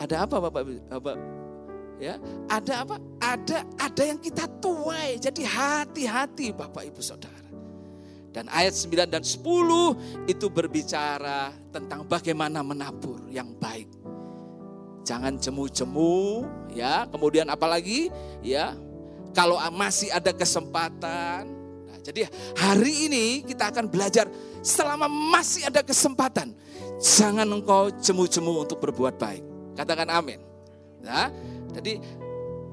Ada 0.00 0.26
apa 0.26 0.36
Bapak 0.42 0.62
Bapak 0.90 1.16
ya? 2.02 2.20
Ada 2.50 2.84
apa? 2.84 2.96
Ada 3.22 3.58
ada 3.80 4.02
yang 4.04 4.20
kita 4.20 4.44
tuai. 4.60 5.16
Jadi 5.16 5.46
hati-hati 5.46 6.52
Bapak 6.52 6.84
Ibu 6.84 7.00
Saudara. 7.00 7.44
Dan 8.34 8.50
ayat 8.50 8.74
9 8.74 9.06
dan 9.06 9.22
10 9.22 10.26
itu 10.26 10.46
berbicara 10.50 11.54
tentang 11.70 12.02
bagaimana 12.02 12.66
menabur 12.66 13.30
yang 13.30 13.54
baik. 13.62 13.86
Jangan 15.06 15.38
cemu-cemu 15.38 16.42
ya. 16.74 17.06
Kemudian 17.14 17.46
apalagi 17.46 18.10
ya? 18.42 18.74
Kalau 19.30 19.58
masih 19.70 20.10
ada 20.10 20.34
kesempatan 20.34 21.63
jadi 22.04 22.28
hari 22.52 23.08
ini 23.08 23.24
kita 23.48 23.72
akan 23.72 23.88
belajar 23.88 24.28
selama 24.60 25.08
masih 25.08 25.64
ada 25.64 25.80
kesempatan, 25.80 26.52
jangan 27.00 27.48
engkau 27.48 27.88
cemu-cemu 27.96 28.68
untuk 28.68 28.76
berbuat 28.84 29.16
baik. 29.16 29.40
Katakan 29.72 30.12
amin. 30.12 30.38
Nah, 31.00 31.32
jadi 31.72 31.96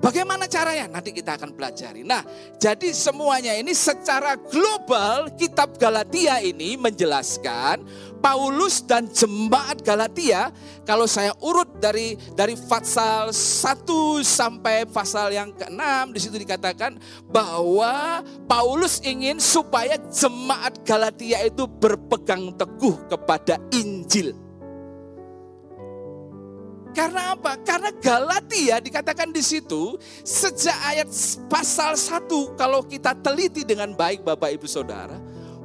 bagaimana 0.01 0.50
caranya? 0.50 0.89
Nanti 0.89 1.13
kita 1.13 1.38
akan 1.38 1.53
pelajari. 1.55 2.01
Nah, 2.01 2.25
jadi 2.58 2.91
semuanya 2.91 3.53
ini 3.55 3.72
secara 3.72 4.36
global 4.36 5.31
kitab 5.38 5.77
Galatia 5.77 6.41
ini 6.41 6.75
menjelaskan 6.75 7.86
Paulus 8.22 8.86
dan 8.86 9.10
jemaat 9.10 9.81
Galatia 9.81 10.53
kalau 10.86 11.10
saya 11.10 11.34
urut 11.41 11.81
dari 11.81 12.13
dari 12.38 12.53
pasal 12.53 13.34
1 13.34 14.22
sampai 14.22 14.86
pasal 14.86 15.34
yang 15.34 15.50
ke-6 15.58 15.81
di 16.13 16.20
situ 16.22 16.38
dikatakan 16.38 17.01
bahwa 17.29 18.22
Paulus 18.46 19.01
ingin 19.01 19.41
supaya 19.41 19.98
jemaat 20.13 20.86
Galatia 20.86 21.41
itu 21.41 21.65
berpegang 21.65 22.53
teguh 22.53 23.10
kepada 23.10 23.58
Injil. 23.74 24.50
Karena 26.91 27.36
apa? 27.39 27.55
Karena 27.63 27.88
Galatia 27.95 28.83
dikatakan 28.83 29.31
di 29.31 29.39
situ 29.39 29.95
sejak 30.27 30.75
ayat 30.91 31.07
pasal 31.48 31.95
1 31.95 32.27
kalau 32.60 32.83
kita 32.83 33.15
teliti 33.24 33.63
dengan 33.63 33.95
baik 33.95 34.27
Bapak 34.27 34.51
Ibu 34.60 34.67
Saudara, 34.67 35.15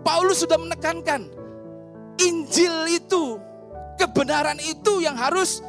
Paulus 0.06 0.46
sudah 0.46 0.54
menekankan 0.54 1.26
Injil 2.22 2.94
itu, 2.94 3.42
kebenaran 3.98 4.62
itu 4.62 5.02
yang 5.02 5.18
harus 5.18 5.66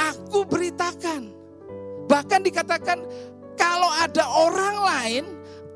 aku 0.00 0.48
beritakan. 0.48 1.28
Bahkan 2.08 2.40
dikatakan 2.40 2.98
kalau 3.54 3.90
ada 4.00 4.24
orang 4.32 4.76
lain 4.80 5.24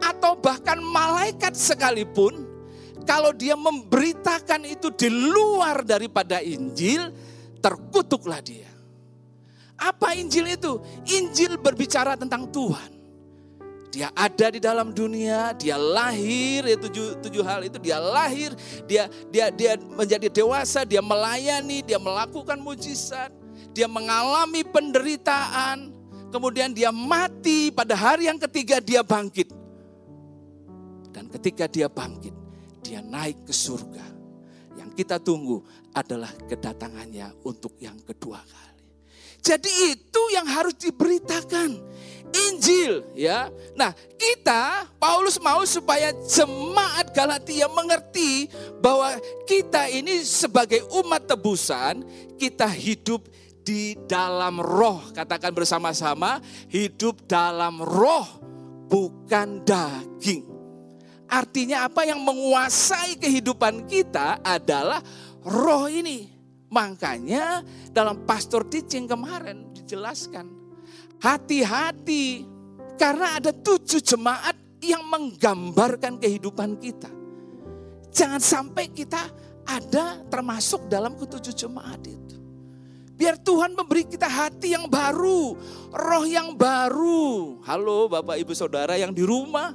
atau 0.00 0.33
bahkan 0.33 0.80
malaikat 0.80 1.52
sekalipun, 1.52 2.49
kalau 3.04 3.37
dia 3.37 3.52
memberitakan 3.52 4.64
itu 4.64 4.88
di 4.97 5.12
luar 5.12 5.85
daripada 5.85 6.40
Injil, 6.40 7.12
terkutuklah 7.61 8.40
dia. 8.40 8.67
Apa 9.78 10.18
Injil 10.18 10.58
itu? 10.58 10.82
Injil 11.06 11.54
berbicara 11.54 12.18
tentang 12.18 12.50
Tuhan. 12.50 12.99
Dia 13.88 14.12
ada 14.12 14.52
di 14.52 14.61
dalam 14.61 14.92
dunia, 14.92 15.56
dia 15.56 15.80
lahir, 15.80 16.66
ya 16.68 16.76
tujuh, 16.76 17.25
tujuh 17.25 17.40
hal 17.40 17.64
itu 17.64 17.80
dia 17.80 17.97
lahir, 17.97 18.52
dia 18.85 19.08
dia 19.32 19.49
dia 19.49 19.80
menjadi 19.80 20.28
dewasa, 20.28 20.85
dia 20.85 21.00
melayani, 21.00 21.80
dia 21.80 21.97
melakukan 21.97 22.61
mujizat, 22.61 23.32
dia 23.73 23.88
mengalami 23.88 24.61
penderitaan, 24.61 25.88
kemudian 26.28 26.76
dia 26.76 26.92
mati, 26.92 27.73
pada 27.73 27.97
hari 27.97 28.28
yang 28.28 28.37
ketiga 28.37 28.76
dia 28.76 29.00
bangkit. 29.00 29.49
Dan 31.08 31.32
ketika 31.32 31.64
dia 31.64 31.88
bangkit, 31.88 32.37
dia 32.85 33.00
naik 33.00 33.49
ke 33.49 33.56
surga. 33.56 34.04
Yang 34.76 34.90
kita 35.00 35.16
tunggu 35.16 35.64
adalah 35.97 36.30
kedatangannya 36.44 37.40
untuk 37.40 37.80
yang 37.80 37.97
kedua 38.04 38.44
kali. 38.44 38.67
Jadi 39.42 39.97
itu 39.97 40.23
yang 40.35 40.47
harus 40.47 40.75
diberitakan. 40.76 41.88
Injil 42.28 43.09
ya. 43.16 43.49
Nah, 43.73 43.97
kita 44.21 44.85
Paulus 45.00 45.40
mau 45.40 45.64
supaya 45.64 46.12
jemaat 46.12 47.12
Galatia 47.16 47.66
mengerti 47.73 48.52
bahwa 48.85 49.16
kita 49.49 49.88
ini 49.88 50.21
sebagai 50.28 50.85
umat 51.00 51.25
tebusan, 51.25 52.04
kita 52.37 52.68
hidup 52.68 53.25
di 53.64 53.97
dalam 54.09 54.61
roh. 54.61 55.12
Katakan 55.12 55.52
bersama-sama, 55.57 56.40
hidup 56.68 57.25
dalam 57.25 57.80
roh 57.80 58.28
bukan 58.88 59.64
daging. 59.64 60.45
Artinya 61.28 61.85
apa 61.85 62.09
yang 62.09 62.25
menguasai 62.25 63.21
kehidupan 63.21 63.85
kita 63.85 64.40
adalah 64.40 65.04
roh 65.45 65.85
ini. 65.85 66.38
Makanya 66.68 67.64
dalam 67.90 68.28
pastor 68.28 68.68
teaching 68.68 69.08
kemarin 69.08 69.72
dijelaskan. 69.72 70.46
Hati-hati 71.18 72.44
karena 73.00 73.40
ada 73.40 73.50
tujuh 73.50 73.98
jemaat 74.04 74.54
yang 74.84 75.02
menggambarkan 75.08 76.20
kehidupan 76.20 76.78
kita. 76.78 77.10
Jangan 78.14 78.42
sampai 78.42 78.90
kita 78.92 79.20
ada 79.68 80.20
termasuk 80.28 80.87
dalam 80.87 81.16
ketujuh 81.18 81.52
jemaat 81.52 82.00
itu. 82.06 82.37
Biar 83.18 83.34
Tuhan 83.34 83.75
memberi 83.75 84.06
kita 84.06 84.30
hati 84.30 84.78
yang 84.78 84.87
baru, 84.87 85.58
roh 85.90 86.25
yang 86.25 86.54
baru. 86.54 87.58
Halo 87.66 88.06
Bapak 88.06 88.38
Ibu 88.38 88.54
Saudara 88.54 88.94
yang 88.94 89.10
di 89.10 89.26
rumah, 89.26 89.75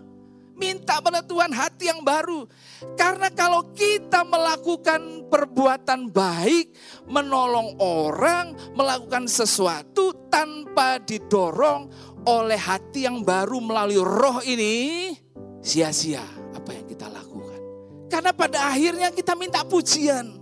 Minta 0.54 1.02
pada 1.02 1.26
Tuhan 1.26 1.50
hati 1.50 1.90
yang 1.90 2.06
baru. 2.06 2.46
Karena 2.94 3.28
kalau 3.34 3.74
kita 3.74 4.22
melakukan 4.22 5.26
perbuatan 5.28 6.14
baik, 6.14 6.78
menolong 7.10 7.82
orang, 7.82 8.54
melakukan 8.78 9.26
sesuatu 9.26 10.30
tanpa 10.30 11.02
didorong 11.02 11.90
oleh 12.30 12.60
hati 12.60 13.10
yang 13.10 13.26
baru 13.26 13.60
melalui 13.60 14.00
roh 14.00 14.40
ini, 14.46 15.12
sia-sia 15.60 16.24
apa 16.54 16.70
yang 16.70 16.86
kita 16.86 17.10
lakukan. 17.10 17.60
Karena 18.08 18.32
pada 18.32 18.70
akhirnya 18.70 19.10
kita 19.10 19.34
minta 19.34 19.66
pujian. 19.66 20.38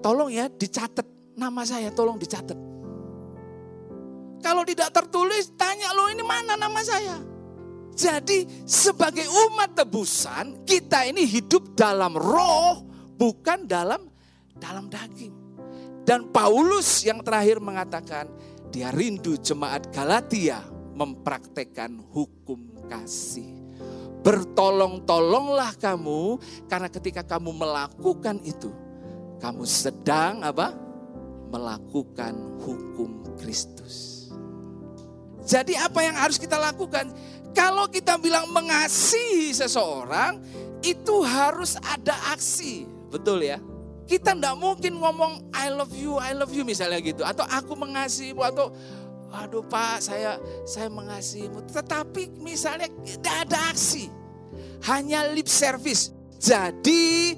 Tolong 0.00 0.32
ya 0.32 0.48
dicatat 0.48 1.04
nama 1.36 1.60
saya, 1.66 1.92
tolong 1.92 2.16
dicatat. 2.16 2.56
Kalau 4.40 4.64
tidak 4.64 4.88
tertulis, 4.96 5.52
tanya 5.52 5.92
lo 5.92 6.08
ini 6.08 6.24
mana 6.24 6.56
nama 6.56 6.80
saya. 6.80 7.29
Jadi 7.94 8.64
sebagai 8.64 9.26
umat 9.28 9.76
tebusan 9.76 10.64
kita 10.64 11.04
ini 11.04 11.26
hidup 11.26 11.76
dalam 11.76 12.16
roh 12.16 12.82
bukan 13.18 13.68
dalam 13.68 14.08
dalam 14.56 14.88
daging. 14.88 15.34
Dan 16.04 16.32
Paulus 16.32 17.04
yang 17.04 17.20
terakhir 17.20 17.60
mengatakan 17.60 18.26
dia 18.72 18.88
rindu 18.90 19.36
jemaat 19.36 19.90
Galatia 19.92 20.64
mempraktekkan 20.96 22.00
hukum 22.12 22.88
kasih. 22.88 23.60
Bertolong-tolonglah 24.20 25.80
kamu 25.80 26.36
karena 26.68 26.88
ketika 26.92 27.24
kamu 27.24 27.56
melakukan 27.56 28.36
itu 28.44 28.68
kamu 29.40 29.64
sedang 29.64 30.44
apa? 30.44 30.76
melakukan 31.50 32.62
hukum 32.62 33.26
Kristus. 33.34 34.30
Jadi 35.42 35.74
apa 35.74 35.98
yang 36.06 36.14
harus 36.14 36.38
kita 36.38 36.54
lakukan? 36.54 37.10
Kalau 37.50 37.90
kita 37.90 38.16
bilang 38.16 38.46
mengasihi 38.54 39.50
seseorang, 39.50 40.38
itu 40.80 41.22
harus 41.26 41.76
ada 41.82 42.14
aksi. 42.32 42.86
Betul 43.10 43.44
ya? 43.44 43.58
Kita 44.06 44.34
tidak 44.34 44.58
mungkin 44.58 44.98
ngomong 44.98 45.54
I 45.54 45.70
love 45.70 45.94
you, 45.94 46.18
I 46.18 46.34
love 46.34 46.50
you 46.50 46.66
misalnya 46.66 46.98
gitu. 46.98 47.22
Atau 47.22 47.46
aku 47.46 47.78
mengasihimu, 47.78 48.42
atau 48.42 48.74
aduh 49.30 49.62
pak 49.62 50.02
saya 50.02 50.38
saya 50.66 50.90
mengasihimu. 50.90 51.62
Tetapi 51.70 52.42
misalnya 52.42 52.90
tidak 53.06 53.34
ada 53.46 53.58
aksi. 53.70 54.10
Hanya 54.86 55.30
lip 55.30 55.46
service. 55.46 56.10
Jadi 56.40 57.36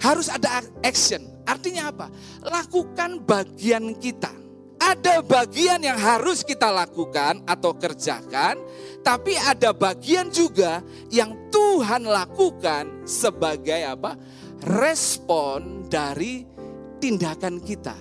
harus 0.00 0.32
ada 0.32 0.64
action. 0.80 1.20
Artinya 1.44 1.92
apa? 1.92 2.06
Lakukan 2.40 3.20
bagian 3.20 3.92
kita 4.00 4.43
ada 4.84 5.24
bagian 5.24 5.80
yang 5.80 5.96
harus 5.96 6.44
kita 6.44 6.68
lakukan 6.68 7.40
atau 7.48 7.72
kerjakan, 7.72 8.60
tapi 9.00 9.32
ada 9.40 9.72
bagian 9.72 10.28
juga 10.28 10.84
yang 11.08 11.48
Tuhan 11.48 12.04
lakukan 12.04 13.08
sebagai 13.08 13.80
apa? 13.84 14.16
respon 14.64 15.84
dari 15.92 16.40
tindakan 16.96 17.60
kita. 17.60 17.96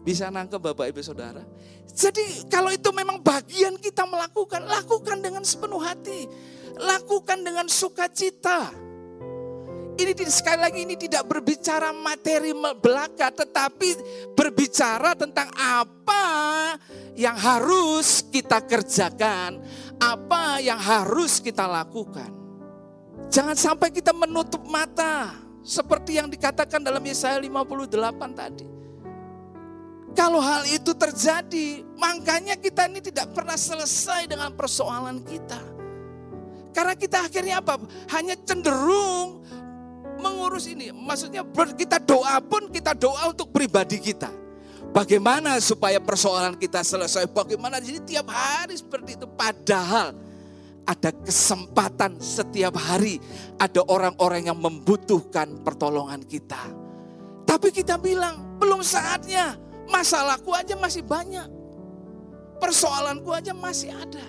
Bisa 0.00 0.32
nangkep 0.32 0.72
Bapak 0.72 0.88
Ibu 0.88 1.04
Saudara? 1.04 1.44
Jadi 1.92 2.48
kalau 2.48 2.72
itu 2.72 2.88
memang 2.96 3.20
bagian 3.20 3.76
kita 3.76 4.08
melakukan, 4.08 4.64
lakukan 4.64 5.20
dengan 5.20 5.44
sepenuh 5.44 5.82
hati. 5.82 6.24
Lakukan 6.80 7.44
dengan 7.44 7.68
sukacita. 7.68 8.87
Ini 9.98 10.14
sekali 10.30 10.62
lagi 10.62 10.80
ini 10.86 10.94
tidak 10.94 11.26
berbicara 11.26 11.90
materi 11.90 12.54
belaka, 12.54 13.34
tetapi 13.34 13.98
berbicara 14.30 15.18
tentang 15.18 15.50
apa 15.58 16.24
yang 17.18 17.34
harus 17.34 18.22
kita 18.30 18.62
kerjakan, 18.62 19.58
apa 19.98 20.62
yang 20.62 20.78
harus 20.78 21.42
kita 21.42 21.66
lakukan. 21.66 22.30
Jangan 23.26 23.58
sampai 23.58 23.90
kita 23.90 24.14
menutup 24.14 24.62
mata 24.70 25.34
seperti 25.66 26.14
yang 26.22 26.30
dikatakan 26.30 26.78
dalam 26.78 27.02
Yesaya 27.02 27.42
58 27.42 28.38
tadi. 28.38 28.66
Kalau 30.14 30.38
hal 30.38 30.62
itu 30.70 30.94
terjadi, 30.94 31.82
makanya 31.98 32.54
kita 32.54 32.86
ini 32.86 33.02
tidak 33.02 33.34
pernah 33.34 33.58
selesai 33.58 34.30
dengan 34.30 34.54
persoalan 34.54 35.26
kita. 35.26 35.58
Karena 36.70 36.94
kita 36.94 37.26
akhirnya 37.26 37.58
apa? 37.58 37.82
Hanya 38.14 38.38
cenderung 38.46 39.42
mengurus 40.18 40.66
ini. 40.68 40.90
Maksudnya 40.92 41.46
kita 41.78 42.02
doa 42.02 42.42
pun 42.42 42.68
kita 42.68 42.92
doa 42.92 43.30
untuk 43.30 43.54
pribadi 43.54 44.02
kita. 44.02 44.28
Bagaimana 44.90 45.60
supaya 45.62 46.00
persoalan 46.00 46.56
kita 46.56 46.82
selesai? 46.82 47.28
Bagaimana? 47.30 47.78
Jadi 47.78 48.16
tiap 48.16 48.28
hari 48.32 48.74
seperti 48.74 49.20
itu. 49.20 49.26
Padahal 49.28 50.16
ada 50.88 51.10
kesempatan 51.12 52.18
setiap 52.18 52.74
hari. 52.76 53.20
Ada 53.60 53.84
orang-orang 53.86 54.48
yang 54.48 54.58
membutuhkan 54.58 55.60
pertolongan 55.60 56.24
kita. 56.24 56.60
Tapi 57.44 57.68
kita 57.72 58.00
bilang 58.00 58.58
belum 58.58 58.80
saatnya. 58.80 59.60
Masalahku 59.88 60.52
aja 60.52 60.76
masih 60.76 61.00
banyak. 61.00 61.48
Persoalanku 62.60 63.30
aja 63.32 63.54
masih 63.54 63.94
ada. 63.94 64.24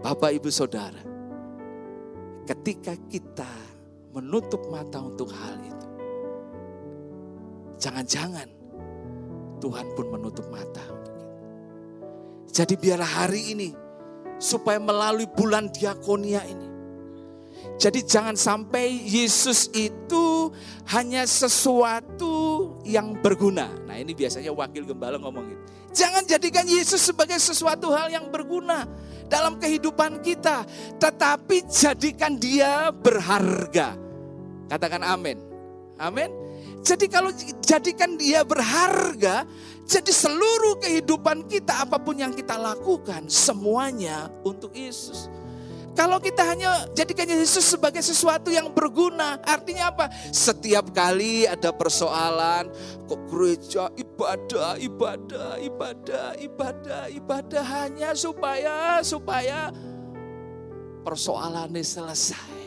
Bapak 0.00 0.32
ibu 0.32 0.48
saudara. 0.48 1.02
Ketika 2.48 2.96
kita 3.06 3.46
menutup 4.14 4.62
mata 4.70 4.98
untuk 5.02 5.30
hal 5.30 5.56
itu. 5.62 5.86
Jangan-jangan 7.80 8.48
Tuhan 9.60 9.86
pun 9.96 10.06
menutup 10.10 10.46
mata. 10.50 10.82
Jadi 12.50 12.74
biarlah 12.74 13.24
hari 13.24 13.54
ini 13.54 13.70
supaya 14.40 14.82
melalui 14.82 15.30
bulan 15.30 15.70
diakonia 15.70 16.42
ini. 16.44 16.68
Jadi 17.80 18.04
jangan 18.04 18.36
sampai 18.36 18.92
Yesus 19.08 19.72
itu 19.72 20.52
hanya 20.92 21.24
sesuatu 21.24 22.76
yang 22.84 23.16
berguna. 23.20 23.72
Nah 23.88 23.96
ini 23.96 24.12
biasanya 24.12 24.52
wakil 24.52 24.84
gembala 24.84 25.16
ngomong 25.16 25.44
gitu. 25.48 25.62
Jangan 25.90 26.22
jadikan 26.26 26.66
Yesus 26.66 27.02
sebagai 27.02 27.38
sesuatu 27.42 27.90
hal 27.90 28.10
yang 28.14 28.30
berguna 28.30 28.86
dalam 29.26 29.58
kehidupan 29.58 30.22
kita. 30.22 30.62
Tetapi 30.98 31.66
jadikan 31.66 32.38
dia 32.38 32.94
berharga. 32.94 33.98
Katakan 34.70 35.02
amin. 35.02 35.38
Amin. 35.98 36.30
Jadi 36.80 37.06
kalau 37.12 37.28
jadikan 37.60 38.16
dia 38.16 38.40
berharga, 38.46 39.44
Jadi 39.90 40.14
seluruh 40.14 40.78
kehidupan 40.78 41.50
kita, 41.50 41.82
apa 41.82 41.98
pun 41.98 42.14
yang 42.14 42.30
kita 42.30 42.54
lakukan, 42.54 43.26
semuanya 43.26 44.30
untuk 44.46 44.70
Yesus. 44.70 45.26
Kalau 45.90 46.22
kita 46.22 46.46
hanya 46.46 46.86
jadikan 46.94 47.26
Yesus 47.26 47.66
sebagai 47.66 47.98
sesuatu 47.98 48.46
yang 48.48 48.70
berguna, 48.70 49.42
artinya 49.42 49.90
apa? 49.90 50.06
Setiap 50.30 50.94
kali 50.94 51.50
ada 51.50 51.74
persoalan, 51.74 52.70
kok 53.10 53.20
gereja 53.26 53.90
ibadah, 53.98 54.78
ibadah, 54.78 55.58
ibadah, 55.58 56.28
ibadah, 56.38 57.04
ibadah 57.10 57.64
hanya 57.66 58.14
supaya 58.14 59.02
supaya 59.02 59.74
persoalannya 61.02 61.82
selesai. 61.82 62.58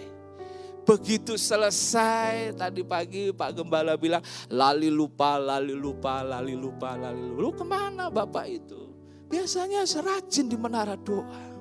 Begitu 0.83 1.39
selesai 1.39 2.59
tadi 2.59 2.83
pagi 2.83 3.31
Pak 3.31 3.55
Gembala 3.55 3.95
bilang 3.95 4.19
lali 4.51 4.91
lupa, 4.91 5.39
lali 5.39 5.71
lupa, 5.71 6.19
lali 6.19 6.59
lupa, 6.59 6.99
lali 6.99 7.23
lupa. 7.23 7.39
Lu 7.39 7.51
ke 7.55 7.63
mana 7.63 8.11
Bapak 8.11 8.45
itu? 8.51 8.91
Biasanya 9.31 9.87
serajin 9.87 10.51
di 10.51 10.59
menara 10.59 10.99
doa. 10.99 11.52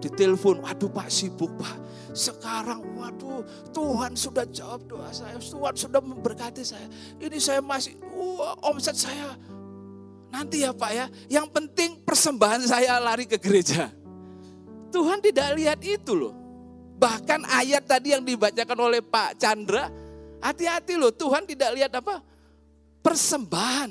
Ditelepon, 0.00 0.64
waduh 0.64 0.88
Pak 0.88 1.08
sibuk 1.12 1.52
Pak. 1.60 1.76
Sekarang 2.16 2.82
waduh 2.96 3.44
Tuhan 3.70 4.16
sudah 4.16 4.48
jawab 4.48 4.88
doa 4.88 5.12
saya. 5.12 5.36
Tuhan 5.36 5.76
sudah 5.76 6.00
memberkati 6.00 6.64
saya. 6.64 6.88
Ini 7.20 7.36
saya 7.36 7.60
masih, 7.60 7.94
wah, 8.16 8.56
omset 8.64 8.96
saya 8.96 9.36
nanti 10.30 10.62
ya 10.62 10.70
Pak 10.70 10.90
ya. 10.94 11.06
Yang 11.28 11.46
penting 11.52 11.90
persembahan 12.06 12.62
saya 12.64 12.96
lari 13.02 13.26
ke 13.26 13.36
gereja. 13.36 13.90
Tuhan 14.90 15.18
tidak 15.22 15.54
lihat 15.58 15.78
itu 15.82 16.12
loh. 16.14 16.34
Bahkan 16.98 17.46
ayat 17.46 17.86
tadi 17.86 18.14
yang 18.14 18.22
dibacakan 18.22 18.78
oleh 18.78 19.02
Pak 19.02 19.38
Chandra, 19.38 19.90
hati-hati 20.42 20.98
loh 20.98 21.14
Tuhan 21.14 21.46
tidak 21.46 21.70
lihat 21.74 21.92
apa? 21.94 22.22
Persembahan. 23.02 23.90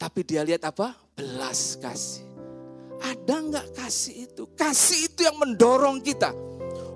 Tapi 0.00 0.20
dia 0.24 0.40
lihat 0.44 0.64
apa? 0.64 0.96
Belas 1.16 1.76
kasih. 1.76 2.29
Ada 3.00 3.34
nggak 3.40 3.66
kasih 3.76 4.28
itu? 4.28 4.44
Kasih 4.54 5.08
itu 5.08 5.24
yang 5.24 5.36
mendorong 5.40 6.04
kita 6.04 6.32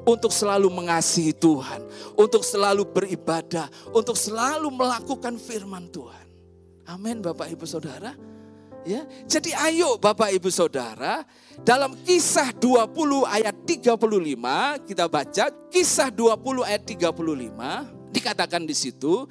untuk 0.05 0.31
selalu 0.31 0.69
mengasihi 0.69 1.33
Tuhan, 1.33 1.81
untuk 2.15 2.45
selalu 2.45 2.85
beribadah, 2.85 3.73
untuk 3.91 4.15
selalu 4.15 4.69
melakukan 4.69 5.41
firman 5.41 5.89
Tuhan. 5.89 6.25
Amin 6.85 7.25
Bapak 7.25 7.49
Ibu 7.49 7.65
Saudara. 7.65 8.13
Ya, 8.85 9.09
jadi 9.25 9.57
ayo 9.73 9.97
Bapak 9.97 10.29
Ibu 10.37 10.53
Saudara, 10.53 11.25
dalam 11.65 11.97
kisah 12.05 12.53
20 12.53 13.25
ayat 13.25 13.57
35 13.65 13.97
kita 14.85 15.09
baca 15.09 15.45
kisah 15.73 16.13
20 16.13 16.69
ayat 16.69 16.85
35 16.85 18.13
dikatakan 18.13 18.69
di 18.69 18.77
situ 18.77 19.25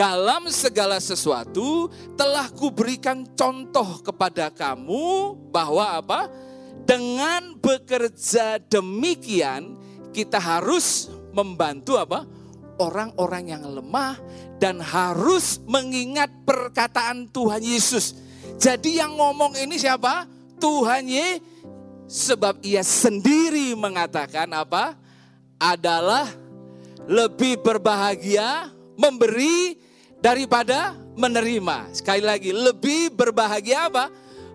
dalam 0.00 0.48
segala 0.48 0.96
sesuatu 0.96 1.92
telah 2.16 2.48
kuberikan 2.56 3.28
contoh 3.36 4.00
kepada 4.00 4.48
kamu 4.48 5.36
bahwa 5.52 6.00
apa? 6.00 6.32
Dengan 6.88 7.60
bekerja 7.60 8.56
demikian 8.72 9.76
kita 10.16 10.40
harus 10.40 11.12
membantu 11.36 12.00
apa? 12.00 12.24
Orang-orang 12.80 13.52
yang 13.52 13.64
lemah 13.68 14.16
dan 14.56 14.80
harus 14.80 15.60
mengingat 15.68 16.32
perkataan 16.48 17.28
Tuhan 17.28 17.60
Yesus 17.60 18.16
jadi 18.60 19.00
yang 19.00 19.16
ngomong 19.16 19.56
ini 19.56 19.80
siapa? 19.80 20.28
Tuhan 20.60 21.08
Ye. 21.08 21.40
Sebab 22.04 22.60
ia 22.60 22.84
sendiri 22.84 23.72
mengatakan 23.72 24.52
apa? 24.52 24.92
Adalah 25.56 26.28
lebih 27.08 27.64
berbahagia 27.64 28.68
memberi 29.00 29.80
daripada 30.20 30.96
menerima. 31.16 31.92
Sekali 31.92 32.22
lagi, 32.22 32.52
lebih 32.54 33.12
berbahagia 33.12 33.88
apa? 33.90 34.08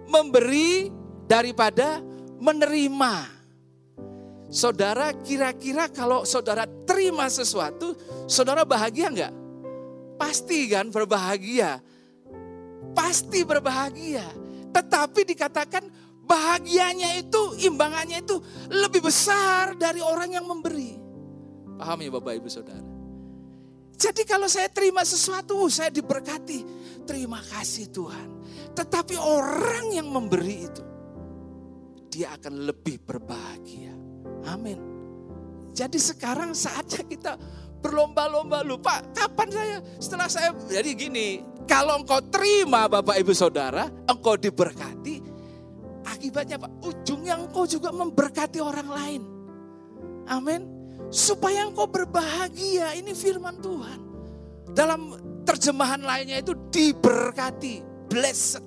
Memberi 0.10 0.90
daripada 1.26 2.02
menerima. 2.42 3.34
Saudara 4.50 5.12
kira-kira 5.26 5.90
kalau 5.90 6.24
saudara 6.24 6.70
terima 6.86 7.28
sesuatu, 7.28 7.98
saudara 8.30 8.64
bahagia 8.64 9.10
enggak? 9.10 9.34
Pasti 10.16 10.72
kan 10.72 10.88
berbahagia 10.94 11.84
pasti 12.96 13.44
berbahagia. 13.44 14.24
Tetapi 14.72 15.22
dikatakan 15.28 15.84
bahagianya 16.24 17.20
itu, 17.20 17.68
imbangannya 17.68 18.24
itu 18.24 18.40
lebih 18.72 19.04
besar 19.04 19.76
dari 19.76 20.00
orang 20.00 20.40
yang 20.40 20.48
memberi. 20.48 20.96
Paham 21.76 22.00
ya 22.00 22.10
Bapak 22.16 22.40
Ibu 22.40 22.48
Saudara? 22.48 22.95
Jadi 23.96 24.28
kalau 24.28 24.52
saya 24.52 24.68
terima 24.68 25.02
sesuatu, 25.08 25.66
saya 25.72 25.88
diberkati. 25.88 26.60
Terima 27.08 27.40
kasih 27.40 27.90
Tuhan. 27.90 28.30
Tetapi 28.76 29.16
orang 29.16 29.96
yang 29.96 30.12
memberi 30.12 30.68
itu, 30.68 30.84
dia 32.12 32.36
akan 32.36 32.68
lebih 32.68 33.00
berbahagia. 33.04 33.96
Amin. 34.52 34.80
Jadi 35.76 36.00
sekarang 36.00 36.56
saatnya 36.56 37.04
kita 37.08 37.34
berlomba-lomba 37.84 38.64
lupa 38.66 39.04
kapan 39.14 39.50
saya 39.52 39.78
setelah 40.02 40.26
saya 40.26 40.50
jadi 40.66 40.98
gini 40.98 41.44
kalau 41.70 42.02
engkau 42.02 42.18
terima 42.30 42.86
Bapak 42.86 43.18
Ibu 43.18 43.34
Saudara, 43.34 43.90
engkau 44.06 44.38
diberkati, 44.38 45.18
akibatnya 46.06 46.62
Pak, 46.62 46.72
ujungnya 46.86 47.42
engkau 47.42 47.66
juga 47.66 47.90
memberkati 47.90 48.62
orang 48.62 48.90
lain. 48.90 49.22
Amin. 50.30 50.75
Supaya 51.16 51.64
engkau 51.64 51.88
berbahagia, 51.88 52.92
ini 53.00 53.16
firman 53.16 53.56
Tuhan. 53.64 54.00
Dalam 54.76 55.16
terjemahan 55.48 56.04
lainnya 56.04 56.44
itu 56.44 56.52
diberkati, 56.68 57.80
blessed. 58.12 58.60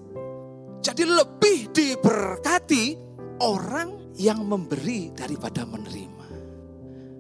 Jadi 0.81 1.05
lebih 1.05 1.69
diberkati 1.69 2.97
orang 3.45 4.17
yang 4.17 4.49
memberi 4.49 5.13
daripada 5.13 5.69
menerima. 5.69 6.27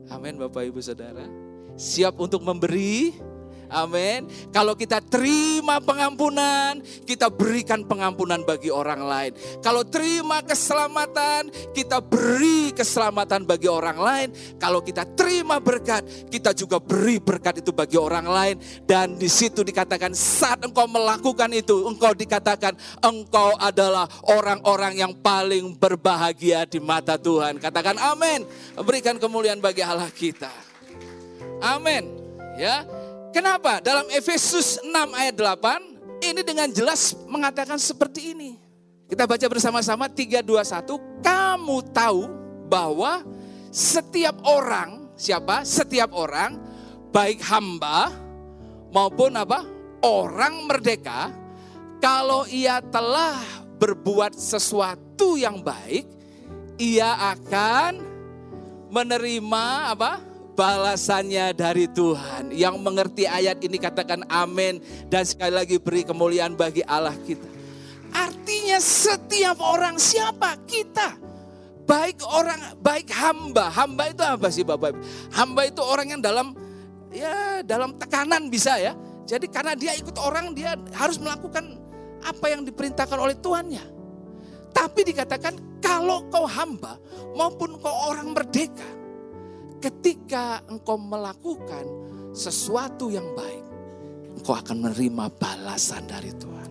Amin 0.09 0.41
Bapak 0.41 0.64
Ibu 0.64 0.81
Saudara. 0.81 1.29
Siap 1.77 2.17
untuk 2.17 2.41
memberi, 2.41 3.12
Amin. 3.69 4.25
Kalau 4.49 4.73
kita 4.73 5.05
terima 5.05 5.77
pengampunan, 5.79 6.81
kita 7.05 7.29
berikan 7.29 7.85
pengampunan 7.85 8.41
bagi 8.43 8.73
orang 8.73 9.05
lain. 9.05 9.33
Kalau 9.61 9.85
terima 9.85 10.41
keselamatan, 10.41 11.53
kita 11.77 12.01
beri 12.01 12.73
keselamatan 12.73 13.45
bagi 13.45 13.69
orang 13.69 13.99
lain. 14.01 14.29
Kalau 14.57 14.81
kita 14.81 15.05
terima 15.13 15.61
berkat, 15.61 16.05
kita 16.33 16.57
juga 16.57 16.81
beri 16.81 17.21
berkat 17.21 17.61
itu 17.61 17.71
bagi 17.71 18.01
orang 18.01 18.27
lain. 18.27 18.57
Dan 18.89 19.21
di 19.21 19.29
situ 19.29 19.61
dikatakan 19.61 20.17
saat 20.17 20.65
engkau 20.65 20.89
melakukan 20.89 21.53
itu, 21.53 21.85
engkau 21.85 22.17
dikatakan 22.17 22.73
engkau 23.05 23.53
adalah 23.61 24.09
orang-orang 24.33 24.97
yang 24.97 25.13
paling 25.21 25.77
berbahagia 25.77 26.65
di 26.65 26.81
mata 26.81 27.21
Tuhan. 27.21 27.61
Katakan 27.61 28.01
amin. 28.01 28.49
Berikan 28.81 29.21
kemuliaan 29.21 29.61
bagi 29.61 29.85
Allah 29.85 30.09
kita. 30.09 30.51
Amin. 31.61 32.07
Ya, 32.59 32.83
Kenapa? 33.38 33.79
Dalam 33.79 34.11
Efesus 34.11 34.83
6 34.83 34.90
ayat 35.14 35.38
8 35.38 36.27
ini 36.27 36.42
dengan 36.42 36.66
jelas 36.74 37.14
mengatakan 37.31 37.79
seperti 37.79 38.35
ini. 38.35 38.59
Kita 39.07 39.31
baca 39.31 39.46
bersama-sama 39.46 40.11
3 40.11 40.42
2 40.42 40.59
1. 40.59 41.22
Kamu 41.22 41.79
tahu 41.94 42.27
bahwa 42.66 43.22
setiap 43.70 44.42
orang, 44.42 45.14
siapa? 45.14 45.62
Setiap 45.62 46.18
orang 46.18 46.59
baik 47.14 47.38
hamba 47.46 48.11
maupun 48.90 49.31
apa? 49.38 49.62
Orang 50.03 50.66
merdeka 50.66 51.31
kalau 52.03 52.42
ia 52.51 52.83
telah 52.83 53.38
berbuat 53.79 54.35
sesuatu 54.35 55.38
yang 55.38 55.62
baik, 55.62 56.11
ia 56.74 57.14
akan 57.38 58.03
menerima 58.90 59.94
apa? 59.94 60.28
Balasannya 60.59 61.55
dari 61.55 61.87
Tuhan. 61.87 62.51
Yang 62.51 62.77
mengerti 62.83 63.31
ayat 63.31 63.62
ini 63.62 63.79
katakan 63.79 64.27
amin 64.27 64.83
dan 65.07 65.23
sekali 65.23 65.55
lagi 65.55 65.79
beri 65.79 66.03
kemuliaan 66.03 66.59
bagi 66.59 66.83
Allah 66.83 67.14
kita. 67.14 67.47
Artinya 68.11 68.83
setiap 68.83 69.62
orang 69.62 69.94
siapa? 70.03 70.59
Kita. 70.66 71.14
Baik 71.87 72.21
orang, 72.27 72.75
baik 72.83 73.14
hamba. 73.14 73.71
Hamba 73.71 74.11
itu 74.11 74.21
apa 74.27 74.51
sih 74.51 74.66
Bapak? 74.66 74.99
Hamba 75.31 75.71
itu 75.71 75.81
orang 75.81 76.18
yang 76.18 76.21
dalam 76.21 76.53
ya 77.14 77.62
dalam 77.62 77.94
tekanan 77.94 78.51
bisa 78.51 78.77
ya. 78.83 78.99
Jadi 79.29 79.47
karena 79.47 79.79
dia 79.79 79.94
ikut 79.94 80.18
orang 80.18 80.53
dia 80.57 80.75
harus 80.92 81.16
melakukan 81.23 81.79
apa 82.25 82.47
yang 82.51 82.66
diperintahkan 82.66 83.16
oleh 83.16 83.37
tuannya. 83.38 83.85
Tapi 84.75 85.01
dikatakan 85.07 85.81
kalau 85.81 86.29
kau 86.29 86.44
hamba 86.44 87.01
maupun 87.33 87.81
kau 87.81 88.12
orang 88.12 88.37
merdeka, 88.37 88.98
ketika 89.79 90.62
engkau 90.67 90.99
melakukan 90.99 91.87
sesuatu 92.35 93.11
yang 93.11 93.27
baik, 93.35 93.64
engkau 94.38 94.55
akan 94.55 94.77
menerima 94.91 95.25
balasan 95.38 96.07
dari 96.07 96.31
Tuhan. 96.35 96.71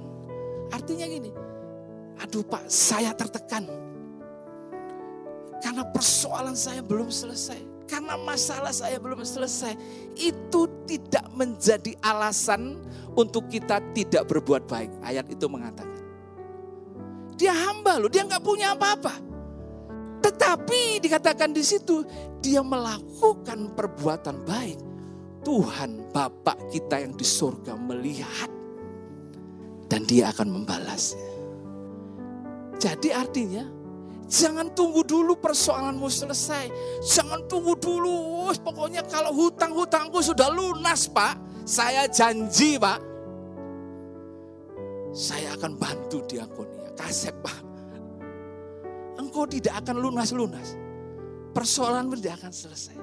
Artinya 0.71 1.05
gini, 1.07 1.31
aduh 2.19 2.43
Pak, 2.43 2.67
saya 2.67 3.11
tertekan. 3.15 3.67
Karena 5.57 5.83
persoalan 5.89 6.53
saya 6.53 6.85
belum 6.85 7.09
selesai. 7.09 7.57
Karena 7.87 8.19
masalah 8.19 8.75
saya 8.75 8.99
belum 8.99 9.23
selesai. 9.23 9.73
Itu 10.19 10.67
tidak 10.85 11.23
menjadi 11.33 11.95
alasan 12.03 12.83
untuk 13.15 13.47
kita 13.47 13.79
tidak 13.95 14.27
berbuat 14.27 14.67
baik. 14.67 14.91
Ayat 15.01 15.25
itu 15.31 15.47
mengatakan. 15.47 15.95
Dia 17.39 17.53
hamba 17.53 18.01
loh, 18.01 18.11
dia 18.11 18.27
nggak 18.27 18.43
punya 18.43 18.75
apa-apa. 18.75 19.26
Tetapi 20.27 20.99
dikatakan 20.99 21.55
di 21.55 21.63
situ, 21.63 22.03
dia 22.43 22.59
melakukan 22.59 23.71
perbuatan 23.71 24.43
baik. 24.43 24.75
Tuhan 25.47 26.11
Bapak 26.11 26.67
kita 26.67 26.99
yang 26.99 27.15
di 27.15 27.23
surga 27.23 27.79
melihat. 27.79 28.51
Dan 29.87 30.03
dia 30.03 30.35
akan 30.35 30.51
membalasnya. 30.51 31.31
Jadi 32.75 33.15
artinya, 33.15 33.63
jangan 34.27 34.67
tunggu 34.75 35.07
dulu 35.07 35.39
persoalanmu 35.39 36.11
selesai. 36.11 36.67
Jangan 37.07 37.47
tunggu 37.47 37.79
dulu, 37.79 38.51
pokoknya 38.59 39.07
kalau 39.07 39.31
hutang-hutangku 39.31 40.19
sudah 40.19 40.51
lunas 40.51 41.07
Pak. 41.07 41.39
Saya 41.63 42.03
janji 42.11 42.75
Pak, 42.75 42.99
saya 45.15 45.55
akan 45.55 45.79
bantu 45.79 46.23
diakonia. 46.27 46.91
Kasep 46.95 47.35
Pak. 47.39 47.66
Engkau 49.17 49.49
tidak 49.49 49.81
akan 49.83 49.97
lunas-lunas. 49.97 50.77
Persoalan 51.53 52.13
tidak 52.17 52.41
akan 52.41 52.53
selesai. 52.53 52.97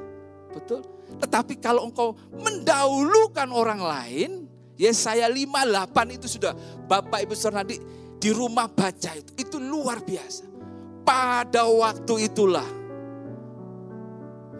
Betul? 0.54 0.86
Tetapi 1.18 1.58
kalau 1.58 1.90
engkau 1.90 2.14
mendahulukan 2.38 3.50
orang 3.50 3.82
lain, 3.82 4.30
Yesaya 4.78 5.26
58 5.26 6.16
itu 6.16 6.26
sudah 6.38 6.54
Bapak 6.86 7.26
Ibu 7.26 7.34
Saudara 7.34 7.66
di 7.66 8.30
rumah 8.30 8.70
baca 8.70 9.10
itu. 9.18 9.30
Itu 9.34 9.58
luar 9.58 10.02
biasa. 10.06 10.46
Pada 11.04 11.68
waktu 11.68 12.30
itulah 12.30 12.66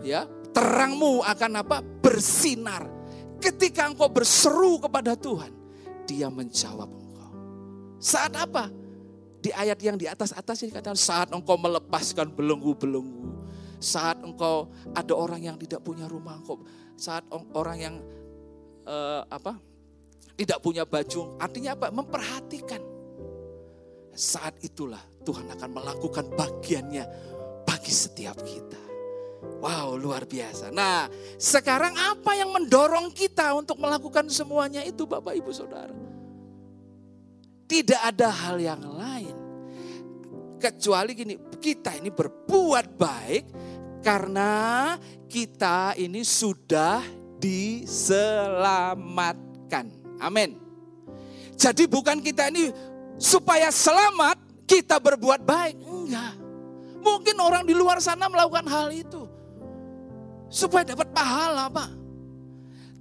ya, 0.05 0.27
terangmu 0.53 1.23
akan 1.23 1.53
apa? 1.63 1.79
bersinar. 1.81 2.85
Ketika 3.41 3.89
engkau 3.89 4.13
berseru 4.13 4.77
kepada 4.83 5.17
Tuhan, 5.17 5.53
dia 6.05 6.29
menjawab 6.29 7.05
saat 8.05 8.37
apa? 8.37 8.69
Di 9.45 9.53
ayat 9.53 9.77
yang 9.85 10.01
di 10.01 10.09
atas-atas 10.09 10.65
ini 10.65 10.73
katakan 10.73 10.97
saat 10.97 11.29
engkau 11.29 11.61
melepaskan 11.61 12.33
belenggu-belenggu. 12.33 13.45
Saat 13.77 14.25
engkau 14.25 14.73
ada 14.97 15.13
orang 15.13 15.45
yang 15.45 15.57
tidak 15.61 15.85
punya 15.85 16.09
rumah, 16.09 16.41
engkau 16.41 16.65
saat 16.97 17.29
orang 17.53 17.77
yang 17.77 17.95
uh, 18.89 19.21
apa? 19.29 19.61
tidak 20.35 20.59
punya 20.59 20.83
baju, 20.83 21.39
artinya 21.39 21.79
apa? 21.79 21.95
Memperhatikan. 21.95 22.83
Saat 24.15 24.63
itulah 24.67 25.03
Tuhan 25.23 25.47
akan 25.51 25.71
melakukan 25.71 26.27
bagiannya 26.35 27.05
bagi 27.63 27.95
setiap 27.95 28.39
kita. 28.43 28.83
Wow, 29.63 29.95
luar 29.95 30.27
biasa. 30.27 30.75
Nah, 30.75 31.07
sekarang 31.39 31.95
apa 31.95 32.35
yang 32.35 32.51
mendorong 32.51 33.15
kita 33.15 33.55
untuk 33.55 33.79
melakukan 33.79 34.27
semuanya 34.27 34.83
itu 34.83 35.07
Bapak 35.07 35.39
Ibu 35.39 35.51
Saudara? 35.55 35.95
Tidak 37.65 38.01
ada 38.03 38.29
hal 38.29 38.61
yang 38.61 38.83
lain. 38.83 39.14
Kecuali 40.65 41.13
gini, 41.13 41.37
kita 41.61 41.93
ini 42.01 42.09
berbuat 42.09 42.97
baik 42.97 43.45
karena 44.01 44.97
kita 45.29 45.93
ini 46.01 46.25
sudah 46.25 47.05
diselamatkan. 47.37 49.93
Amin. 50.25 50.57
Jadi 51.53 51.85
bukan 51.85 52.17
kita 52.25 52.49
ini 52.49 52.73
supaya 53.21 53.69
selamat 53.69 54.41
kita 54.65 54.97
berbuat 54.97 55.45
baik. 55.45 55.77
Enggak. 55.85 56.33
Mungkin 57.05 57.37
orang 57.45 57.69
di 57.69 57.77
luar 57.77 58.01
sana 58.01 58.33
melakukan 58.33 58.65
hal 58.65 58.89
itu. 58.89 59.29
Supaya 60.49 60.97
dapat 60.97 61.13
pahala, 61.13 61.69
Pak. 61.69 62.04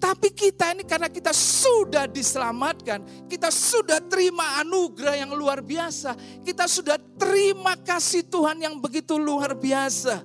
Tapi 0.04 0.36
kita 0.36 0.76
ini 0.76 0.84
karena 0.84 1.08
kita 1.08 1.32
sudah 1.32 2.12
diselamatkan, 2.12 3.24
kita 3.32 3.48
sudah 3.48 4.04
terima 4.04 4.60
anugerah 4.60 5.16
yang 5.16 5.32
luar 5.32 5.64
biasa, 5.64 6.44
kita 6.44 6.68
sudah 6.68 7.00
terima 7.16 7.80
kasih 7.80 8.28
Tuhan 8.28 8.60
yang 8.60 8.84
begitu 8.84 9.16
luar 9.16 9.56
biasa. 9.56 10.20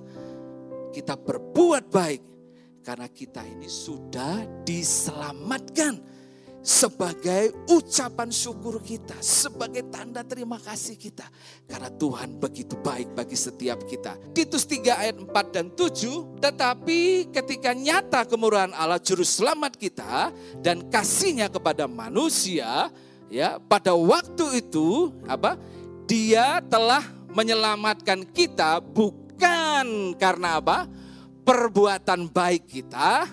Kita 0.91 1.15
berbuat 1.15 1.87
baik 1.95 2.21
karena 2.83 3.07
kita 3.07 3.39
ini 3.47 3.71
sudah 3.71 4.43
diselamatkan 4.67 6.18
sebagai 6.59 7.55
ucapan 7.71 8.27
syukur 8.27 8.83
kita, 8.83 9.15
sebagai 9.23 9.87
tanda 9.87 10.21
terima 10.27 10.59
kasih 10.59 10.99
kita. 10.99 11.23
Karena 11.65 11.87
Tuhan 11.87 12.35
begitu 12.35 12.75
baik 12.79 13.15
bagi 13.15 13.39
setiap 13.39 13.83
kita. 13.87 14.19
Titus 14.35 14.67
3 14.67 15.01
ayat 15.01 15.15
4 15.17 15.55
dan 15.55 15.67
7, 15.71 16.39
tetapi 16.43 17.31
ketika 17.31 17.71
nyata 17.71 18.27
kemurahan 18.27 18.75
Allah 18.75 18.99
juru 18.99 19.23
selamat 19.23 19.79
kita 19.79 20.35
dan 20.59 20.83
kasihnya 20.91 21.47
kepada 21.47 21.87
manusia, 21.87 22.91
ya 23.31 23.57
pada 23.57 23.95
waktu 23.95 24.59
itu 24.59 25.15
apa? 25.27 25.55
Dia 26.09 26.59
telah 26.65 27.05
menyelamatkan 27.31 28.25
kita 28.33 28.81
bukan 28.81 30.17
karena 30.17 30.57
apa? 30.57 30.89
perbuatan 31.49 32.29
baik 32.29 32.69
kita, 32.69 33.25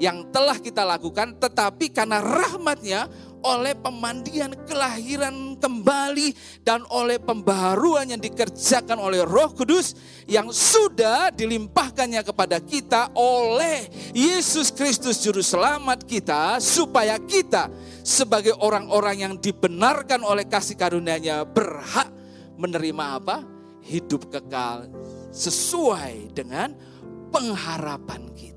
yang 0.00 0.28
telah 0.32 0.56
kita 0.56 0.84
lakukan, 0.84 1.36
tetapi 1.36 1.92
karena 1.92 2.20
rahmatnya 2.20 3.10
oleh 3.42 3.74
pemandian 3.74 4.54
kelahiran 4.64 5.58
kembali 5.58 6.32
dan 6.62 6.86
oleh 6.88 7.18
pembaharuan 7.18 8.06
yang 8.14 8.22
dikerjakan 8.22 8.96
oleh 9.02 9.26
Roh 9.26 9.50
Kudus 9.50 9.98
yang 10.30 10.54
sudah 10.54 11.34
dilimpahkannya 11.34 12.22
kepada 12.22 12.62
kita 12.62 13.10
oleh 13.18 13.90
Yesus 14.14 14.70
Kristus 14.70 15.18
juru 15.20 15.42
selamat 15.42 16.06
kita 16.06 16.62
supaya 16.62 17.18
kita 17.18 17.66
sebagai 18.06 18.54
orang-orang 18.62 19.26
yang 19.26 19.34
dibenarkan 19.34 20.22
oleh 20.22 20.46
kasih 20.46 20.78
karunia-Nya 20.78 21.42
berhak 21.46 22.08
menerima 22.56 23.06
apa? 23.18 23.36
hidup 23.82 24.30
kekal 24.30 24.86
sesuai 25.34 26.30
dengan 26.30 26.70
pengharapan 27.34 28.30
kita. 28.30 28.51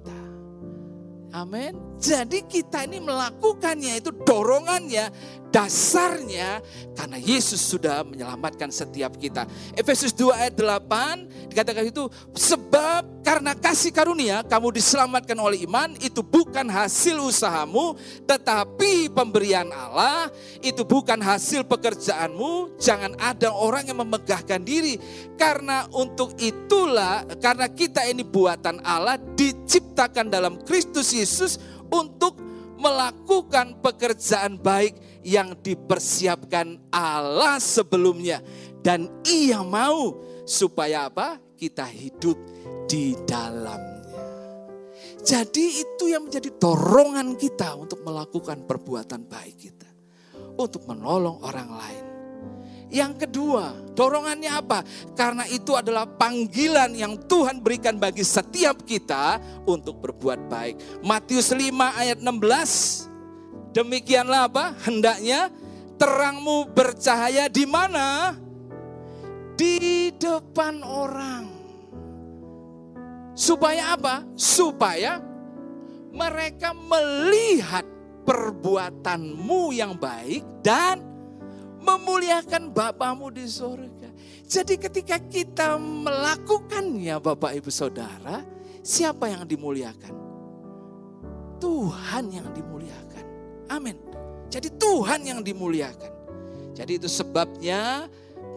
Amin. 1.36 1.95
Jadi 1.96 2.44
kita 2.46 2.84
ini 2.84 3.00
melakukannya 3.00 4.04
itu 4.04 4.12
dorongannya, 4.12 5.10
dasarnya 5.56 6.60
karena 6.92 7.16
Yesus 7.16 7.64
sudah 7.64 8.04
menyelamatkan 8.04 8.68
setiap 8.68 9.16
kita. 9.16 9.48
Efesus 9.80 10.12
2 10.12 10.36
ayat 10.36 10.54
8 10.60 11.48
dikatakan 11.48 11.88
itu 11.88 12.12
sebab 12.36 13.24
karena 13.24 13.56
kasih 13.56 13.96
karunia 13.96 14.44
kamu 14.44 14.76
diselamatkan 14.76 15.40
oleh 15.40 15.64
iman 15.64 15.96
itu 16.04 16.20
bukan 16.20 16.68
hasil 16.68 17.24
usahamu 17.24 17.96
tetapi 18.28 19.08
pemberian 19.16 19.72
Allah. 19.72 20.28
Itu 20.60 20.84
bukan 20.84 21.24
hasil 21.24 21.64
pekerjaanmu. 21.64 22.76
Jangan 22.76 23.16
ada 23.16 23.56
orang 23.56 23.88
yang 23.88 24.04
memegahkan 24.04 24.60
diri. 24.60 25.00
Karena 25.40 25.88
untuk 25.96 26.36
itulah 26.36 27.24
karena 27.40 27.72
kita 27.72 28.04
ini 28.04 28.28
buatan 28.28 28.84
Allah 28.84 29.16
diciptakan 29.16 30.28
dalam 30.28 30.60
Kristus 30.68 31.16
Yesus 31.16 31.76
untuk 31.96 32.36
melakukan 32.76 33.80
pekerjaan 33.80 34.60
baik 34.60 35.24
yang 35.24 35.56
dipersiapkan 35.56 36.92
Allah 36.92 37.58
sebelumnya 37.58 38.44
dan 38.84 39.08
ia 39.24 39.64
mau 39.64 40.20
supaya 40.46 41.08
apa? 41.10 41.42
Kita 41.56 41.88
hidup 41.88 42.38
di 42.86 43.16
dalamnya. 43.24 43.96
Jadi 45.26 45.82
itu 45.82 46.06
yang 46.06 46.30
menjadi 46.30 46.54
dorongan 46.54 47.34
kita 47.34 47.74
untuk 47.74 48.06
melakukan 48.06 48.70
perbuatan 48.70 49.26
baik 49.26 49.56
kita. 49.58 49.90
Untuk 50.56 50.86
menolong 50.86 51.42
orang 51.42 51.70
lain. 51.74 52.05
Yang 52.94 53.26
kedua, 53.26 53.74
dorongannya 53.98 54.52
apa? 54.52 54.86
Karena 55.18 55.44
itu 55.50 55.74
adalah 55.74 56.06
panggilan 56.06 56.94
yang 56.94 57.18
Tuhan 57.26 57.58
berikan 57.60 57.98
bagi 57.98 58.22
setiap 58.22 58.86
kita 58.86 59.42
untuk 59.66 60.00
berbuat 60.06 60.46
baik. 60.46 61.02
Matius 61.02 61.50
5 61.50 61.74
ayat 61.74 62.22
16. 62.22 63.10
Demikianlah 63.74 64.48
apa? 64.48 64.66
Hendaknya 64.86 65.50
terangmu 65.98 66.70
bercahaya 66.72 67.50
di 67.50 67.66
mana? 67.66 68.38
Di 69.58 70.14
depan 70.16 70.86
orang. 70.86 71.46
Supaya 73.36 73.98
apa? 73.98 74.24
Supaya 74.38 75.20
mereka 76.16 76.72
melihat 76.72 77.84
perbuatanmu 78.24 79.76
yang 79.76 80.00
baik 80.00 80.42
dan 80.64 81.15
memuliakan 81.86 82.74
Bapamu 82.74 83.30
di 83.30 83.46
surga. 83.46 84.10
Jadi 84.46 84.76
ketika 84.82 85.22
kita 85.22 85.78
melakukannya 85.78 87.22
Bapak 87.22 87.54
Ibu 87.62 87.70
Saudara, 87.70 88.42
siapa 88.82 89.30
yang 89.30 89.46
dimuliakan? 89.46 90.14
Tuhan 91.62 92.26
yang 92.34 92.50
dimuliakan. 92.54 93.26
Amin. 93.70 93.98
Jadi 94.50 94.70
Tuhan 94.78 95.22
yang 95.26 95.40
dimuliakan. 95.42 96.12
Jadi 96.76 97.00
itu 97.00 97.10
sebabnya 97.10 98.06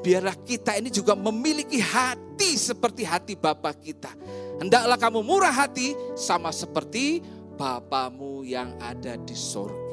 biarlah 0.03 0.37
kita 0.45 0.77
ini 0.77 0.91
juga 0.93 1.15
memiliki 1.15 1.81
hati 1.81 2.59
seperti 2.59 3.07
hati 3.07 3.33
Bapa 3.39 3.73
kita. 3.73 4.13
Hendaklah 4.59 4.99
kamu 4.99 5.23
murah 5.23 5.55
hati 5.55 5.95
sama 6.19 6.51
seperti 6.51 7.23
Bapamu 7.59 8.45
yang 8.45 8.77
ada 8.79 9.17
di 9.19 9.35
surga. 9.35 9.88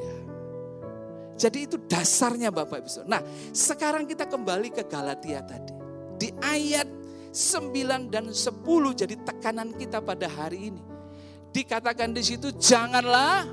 Jadi 1.36 1.68
itu 1.68 1.76
dasarnya 1.84 2.48
Bapak 2.48 2.80
Ibu. 2.80 3.04
Nah, 3.04 3.20
sekarang 3.52 4.08
kita 4.08 4.24
kembali 4.24 4.72
ke 4.72 4.88
Galatia 4.88 5.44
tadi. 5.44 5.72
Di 6.16 6.32
ayat 6.40 6.88
9 7.36 8.08
dan 8.08 8.32
10 8.32 8.64
jadi 8.96 9.14
tekanan 9.20 9.76
kita 9.76 10.00
pada 10.00 10.24
hari 10.24 10.72
ini. 10.72 10.82
Dikatakan 11.52 12.16
di 12.16 12.24
situ 12.24 12.48
janganlah 12.56 13.44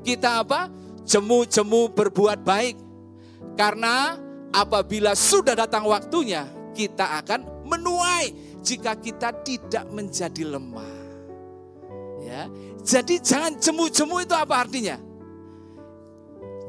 kita 0.00 0.40
apa? 0.40 0.72
Jemu-jemu 1.04 1.92
berbuat 1.92 2.40
baik. 2.40 2.76
Karena 3.60 4.16
apabila 4.48 5.12
sudah 5.12 5.52
datang 5.52 5.84
waktunya, 5.84 6.48
kita 6.72 7.20
akan 7.20 7.68
menuai 7.68 8.56
jika 8.64 8.96
kita 8.96 9.44
tidak 9.44 9.84
menjadi 9.92 10.56
lemah. 10.56 10.96
Ya. 12.24 12.48
Jadi 12.80 13.20
jangan 13.20 13.60
jemu-jemu 13.60 14.16
itu 14.24 14.32
apa 14.36 14.64
artinya? 14.64 15.09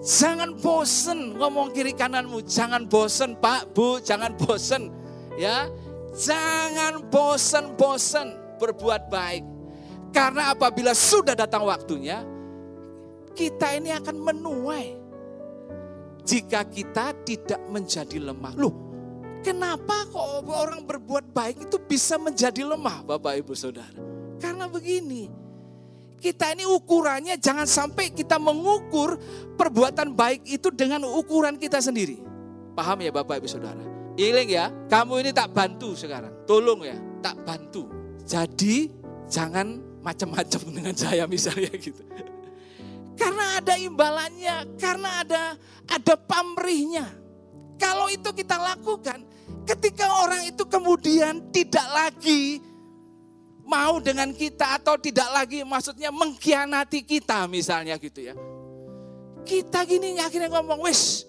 Jangan 0.02 0.58
bosen 0.58 1.38
ngomong 1.38 1.70
kiri 1.78 1.94
kananmu, 1.94 2.42
jangan 2.50 2.90
bosen 2.90 3.38
Pak, 3.38 3.70
Bu, 3.78 4.02
jangan 4.02 4.34
bosen. 4.34 4.90
Ya, 5.38 5.70
jangan 6.18 7.06
bosen-bosen 7.08 8.58
berbuat 8.58 9.14
baik. 9.14 9.46
Karena 10.10 10.58
apabila 10.58 10.92
sudah 10.98 11.38
datang 11.38 11.70
waktunya, 11.70 12.26
kita 13.38 13.78
ini 13.78 13.94
akan 13.94 14.18
menuai. 14.18 14.88
Jika 16.26 16.66
kita 16.66 17.14
tidak 17.22 17.62
menjadi 17.70 18.18
lemah. 18.22 18.54
Loh, 18.58 18.74
kenapa 19.46 20.06
kok 20.10 20.46
orang 20.50 20.86
berbuat 20.86 21.30
baik 21.30 21.70
itu 21.70 21.78
bisa 21.82 22.18
menjadi 22.18 22.62
lemah 22.66 23.06
Bapak 23.06 23.42
Ibu 23.42 23.54
Saudara? 23.54 23.98
Karena 24.38 24.66
begini, 24.66 25.30
kita 26.22 26.54
ini 26.54 26.70
ukurannya 26.70 27.42
jangan 27.42 27.66
sampai 27.66 28.14
kita 28.14 28.38
mengukur 28.38 29.18
perbuatan 29.58 30.14
baik 30.14 30.46
itu 30.46 30.70
dengan 30.70 31.02
ukuran 31.10 31.58
kita 31.58 31.82
sendiri. 31.82 32.22
Paham 32.78 33.02
ya 33.02 33.10
Bapak 33.10 33.42
Ibu 33.42 33.50
Saudara? 33.50 33.82
Iling 34.16 34.50
ya, 34.54 34.70
kamu 34.86 35.26
ini 35.26 35.32
tak 35.34 35.50
bantu 35.50 35.98
sekarang. 35.98 36.46
Tolong 36.46 36.86
ya, 36.86 36.96
tak 37.26 37.42
bantu. 37.42 37.90
Jadi 38.22 38.94
jangan 39.26 39.82
macam-macam 40.06 40.62
dengan 40.78 40.96
saya 40.96 41.26
misalnya 41.26 41.74
gitu. 41.74 42.06
Karena 43.18 43.58
ada 43.58 43.74
imbalannya, 43.82 44.56
karena 44.78 45.10
ada 45.26 45.44
ada 45.90 46.14
pamrihnya. 46.16 47.10
Kalau 47.82 48.14
itu 48.14 48.30
kita 48.30 48.62
lakukan, 48.62 49.26
ketika 49.66 50.06
orang 50.22 50.54
itu 50.54 50.64
kemudian 50.70 51.50
tidak 51.50 51.86
lagi 51.90 52.62
mau 53.66 54.02
dengan 54.02 54.32
kita 54.34 54.82
atau 54.82 54.98
tidak 54.98 55.30
lagi 55.32 55.64
maksudnya 55.64 56.10
mengkhianati 56.10 57.06
kita 57.06 57.46
misalnya 57.48 57.96
gitu 58.02 58.32
ya. 58.32 58.36
Kita 59.42 59.84
gini 59.90 60.22
akhirnya 60.22 60.54
ngomong, 60.54 60.86
wis 60.86 61.26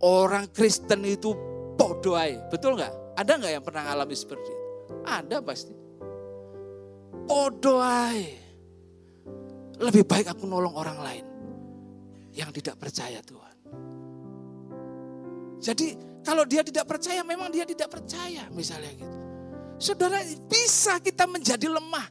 orang 0.00 0.48
Kristen 0.48 1.04
itu 1.04 1.36
bodoh 1.76 2.16
aja. 2.16 2.40
Betul 2.48 2.80
nggak? 2.80 3.20
Ada 3.20 3.32
nggak 3.36 3.52
yang 3.52 3.64
pernah 3.64 3.84
alami 3.92 4.16
seperti 4.16 4.48
itu? 4.48 4.64
Ada 5.04 5.44
pasti. 5.44 5.74
Bodoh 7.28 7.80
aja. 7.80 8.40
Lebih 9.80 10.04
baik 10.04 10.28
aku 10.28 10.44
nolong 10.44 10.76
orang 10.76 10.98
lain 11.00 11.26
yang 12.36 12.52
tidak 12.52 12.76
percaya 12.76 13.20
Tuhan. 13.24 13.56
Jadi 15.60 15.86
kalau 16.20 16.44
dia 16.44 16.60
tidak 16.60 16.84
percaya, 16.84 17.24
memang 17.24 17.48
dia 17.48 17.64
tidak 17.64 17.88
percaya 17.88 18.48
misalnya 18.52 18.92
gitu. 18.92 19.18
Saudara, 19.80 20.20
bisa 20.44 21.00
kita 21.00 21.24
menjadi 21.24 21.64
lemah. 21.64 22.04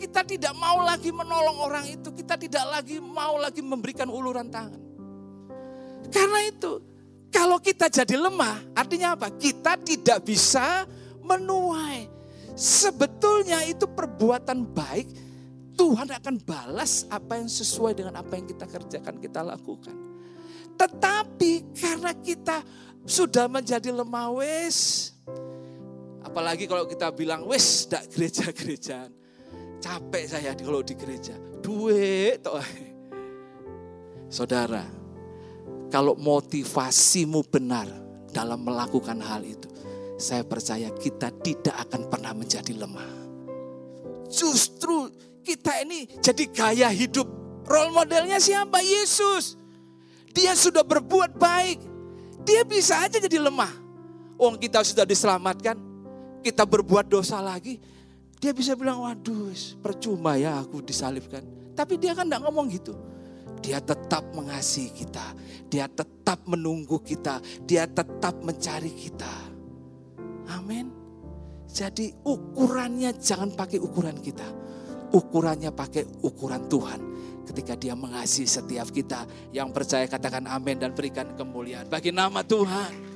Kita 0.00 0.24
tidak 0.24 0.56
mau 0.56 0.80
lagi 0.80 1.12
menolong 1.12 1.60
orang 1.60 1.84
itu. 1.92 2.08
Kita 2.16 2.40
tidak 2.40 2.64
lagi 2.64 2.96
mau 2.96 3.36
lagi 3.36 3.60
memberikan 3.60 4.08
uluran 4.08 4.48
tangan. 4.48 4.80
Karena 6.08 6.40
itu, 6.48 6.80
kalau 7.28 7.60
kita 7.60 7.92
jadi 7.92 8.16
lemah, 8.16 8.72
artinya 8.72 9.12
apa? 9.12 9.28
Kita 9.36 9.76
tidak 9.76 10.24
bisa 10.24 10.88
menuai. 11.20 12.08
Sebetulnya 12.56 13.68
itu 13.68 13.84
perbuatan 13.84 14.64
baik, 14.72 15.08
Tuhan 15.76 16.08
akan 16.08 16.36
balas 16.40 17.04
apa 17.12 17.36
yang 17.36 17.52
sesuai 17.52 18.00
dengan 18.00 18.16
apa 18.16 18.32
yang 18.40 18.48
kita 18.48 18.64
kerjakan, 18.64 19.20
kita 19.20 19.40
lakukan. 19.44 19.96
Tetapi 20.80 21.76
karena 21.76 22.16
kita 22.16 22.64
sudah 23.04 23.44
menjadi 23.44 23.92
lemah 23.92 24.28
wes, 24.32 25.12
Apalagi 26.30 26.70
kalau 26.70 26.86
kita 26.86 27.10
bilang, 27.10 27.42
wes 27.50 27.90
dak 27.90 28.06
gereja-gerejaan. 28.14 29.10
Capek 29.82 30.24
saya 30.30 30.54
kalau 30.54 30.78
di 30.78 30.94
gereja. 30.94 31.34
Duit 31.58 32.38
toh. 32.38 32.62
Saudara, 34.30 34.86
kalau 35.90 36.14
motivasimu 36.14 37.42
benar 37.50 37.90
dalam 38.30 38.62
melakukan 38.62 39.18
hal 39.18 39.42
itu, 39.42 39.66
saya 40.22 40.46
percaya 40.46 40.94
kita 40.94 41.34
tidak 41.42 41.74
akan 41.90 42.06
pernah 42.06 42.30
menjadi 42.30 42.78
lemah. 42.78 43.10
Justru 44.30 45.10
kita 45.42 45.82
ini 45.82 46.06
jadi 46.22 46.46
gaya 46.46 46.94
hidup. 46.94 47.26
Role 47.66 47.90
modelnya 47.90 48.38
siapa? 48.38 48.78
Yesus. 48.78 49.58
Dia 50.30 50.54
sudah 50.54 50.86
berbuat 50.86 51.34
baik. 51.34 51.82
Dia 52.46 52.62
bisa 52.62 53.02
aja 53.02 53.18
jadi 53.18 53.42
lemah. 53.42 53.74
Oh 54.38 54.54
kita 54.54 54.86
sudah 54.86 55.02
diselamatkan, 55.02 55.89
kita 56.40 56.64
berbuat 56.64 57.06
dosa 57.06 57.38
lagi, 57.44 57.78
dia 58.40 58.56
bisa 58.56 58.72
bilang, 58.72 59.04
waduh 59.04 59.52
percuma 59.84 60.40
ya 60.40 60.64
aku 60.64 60.80
disalibkan. 60.80 61.44
Tapi 61.76 62.00
dia 62.00 62.16
kan 62.16 62.24
tidak 62.24 62.48
ngomong 62.48 62.66
gitu. 62.72 62.96
Dia 63.60 63.76
tetap 63.80 64.24
mengasihi 64.32 64.88
kita. 65.04 65.36
Dia 65.68 65.84
tetap 65.84 66.40
menunggu 66.48 66.96
kita. 67.04 67.44
Dia 67.68 67.84
tetap 67.84 68.40
mencari 68.40 68.88
kita. 68.88 69.32
Amin. 70.56 70.88
Jadi 71.68 72.10
ukurannya 72.24 73.14
jangan 73.20 73.52
pakai 73.52 73.76
ukuran 73.76 74.16
kita. 74.18 74.48
Ukurannya 75.12 75.70
pakai 75.76 76.08
ukuran 76.24 76.64
Tuhan. 76.72 77.00
Ketika 77.44 77.76
dia 77.76 77.92
mengasihi 77.92 78.48
setiap 78.48 78.88
kita. 78.88 79.28
Yang 79.52 79.68
percaya 79.76 80.08
katakan 80.08 80.48
amin 80.48 80.80
dan 80.80 80.96
berikan 80.96 81.36
kemuliaan. 81.36 81.92
Bagi 81.92 82.16
nama 82.16 82.40
Tuhan. 82.40 83.09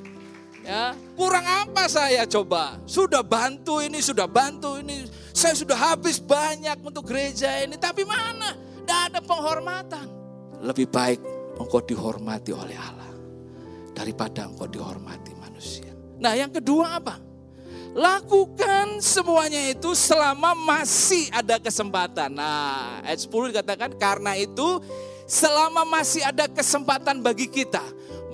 Ya, 0.65 0.97
kurang 1.13 1.45
apa 1.45 1.85
saya 1.93 2.25
coba? 2.25 2.81
Sudah 2.89 3.21
bantu 3.21 3.85
ini, 3.85 4.01
sudah 4.01 4.25
bantu 4.25 4.81
ini. 4.81 5.05
Saya 5.37 5.53
sudah 5.53 5.77
habis 5.77 6.17
banyak 6.17 6.81
untuk 6.81 7.05
gereja 7.05 7.61
ini, 7.61 7.77
tapi 7.77 8.09
mana? 8.09 8.57
Tidak 8.57 9.01
ada 9.13 9.21
penghormatan. 9.21 10.07
Lebih 10.65 10.89
baik 10.89 11.21
engkau 11.61 11.85
dihormati 11.85 12.57
oleh 12.57 12.81
Allah 12.81 13.13
daripada 13.93 14.49
engkau 14.49 14.65
dihormati 14.65 15.37
manusia. 15.37 15.93
Nah, 16.17 16.33
yang 16.33 16.49
kedua 16.49 16.97
apa? 16.97 17.21
Lakukan 17.93 19.05
semuanya 19.05 19.69
itu 19.69 19.93
selama 19.93 20.57
masih 20.57 21.29
ada 21.29 21.61
kesempatan. 21.61 22.33
Nah, 22.33 23.05
ayat 23.05 23.21
10 23.21 23.53
dikatakan 23.53 23.93
karena 24.01 24.33
itu 24.35 24.81
selama 25.29 25.85
masih 25.85 26.25
ada 26.25 26.49
kesempatan 26.49 27.21
bagi 27.21 27.47
kita 27.53 27.85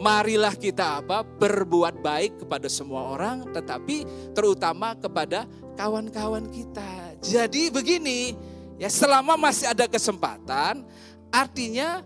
marilah 0.00 0.56
kita 0.56 1.04
apa 1.04 1.20
berbuat 1.20 2.00
baik 2.00 2.44
kepada 2.44 2.72
semua 2.72 3.12
orang 3.12 3.52
tetapi 3.52 4.08
terutama 4.32 4.96
kepada 4.96 5.44
kawan-kawan 5.76 6.48
kita. 6.48 7.20
Jadi 7.20 7.68
begini, 7.68 8.32
ya 8.80 8.88
selama 8.88 9.36
masih 9.36 9.68
ada 9.68 9.84
kesempatan 9.84 10.88
artinya 11.28 12.00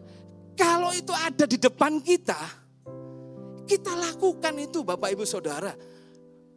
kalau 0.58 0.90
itu 0.90 1.14
ada 1.14 1.46
di 1.46 1.54
depan 1.54 2.02
kita 2.02 2.64
kita 3.64 3.94
lakukan 3.96 4.54
itu 4.60 4.84
Bapak 4.84 5.14
Ibu 5.14 5.24
Saudara. 5.24 5.72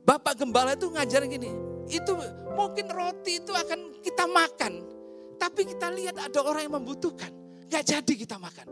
Bapak 0.08 0.40
Gembala 0.40 0.76
itu 0.76 0.88
ngajar 0.88 1.24
gini, 1.28 1.52
itu 1.92 2.12
mungkin 2.56 2.88
roti 2.92 3.44
itu 3.44 3.52
akan 3.52 4.00
kita 4.00 4.24
makan. 4.28 4.74
Tapi 5.36 5.68
kita 5.68 5.92
lihat 5.92 6.16
ada 6.18 6.40
orang 6.44 6.68
yang 6.68 6.76
membutuhkan. 6.80 7.30
Gak 7.68 7.84
jadi 7.84 8.14
kita 8.16 8.40
makan. 8.40 8.68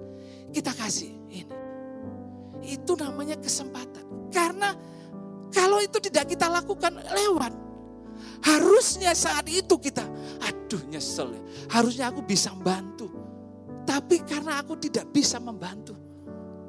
Kita 0.50 0.72
kasih 0.72 1.12
ini. 1.30 1.65
Itu 2.66 2.98
namanya 2.98 3.38
kesempatan. 3.38 4.30
Karena 4.34 4.74
kalau 5.54 5.80
itu 5.80 6.02
tidak 6.04 6.34
kita 6.34 6.50
lakukan 6.52 7.00
lewat. 7.00 7.54
Harusnya 8.46 9.12
saat 9.18 9.50
itu 9.50 9.74
kita, 9.82 10.06
aduh 10.38 10.82
nyesel 10.88 11.34
ya. 11.34 11.42
Harusnya 11.72 12.14
aku 12.14 12.22
bisa 12.22 12.54
membantu. 12.54 13.10
Tapi 13.86 14.22
karena 14.22 14.62
aku 14.62 14.78
tidak 14.78 15.10
bisa 15.10 15.42
membantu. 15.42 15.98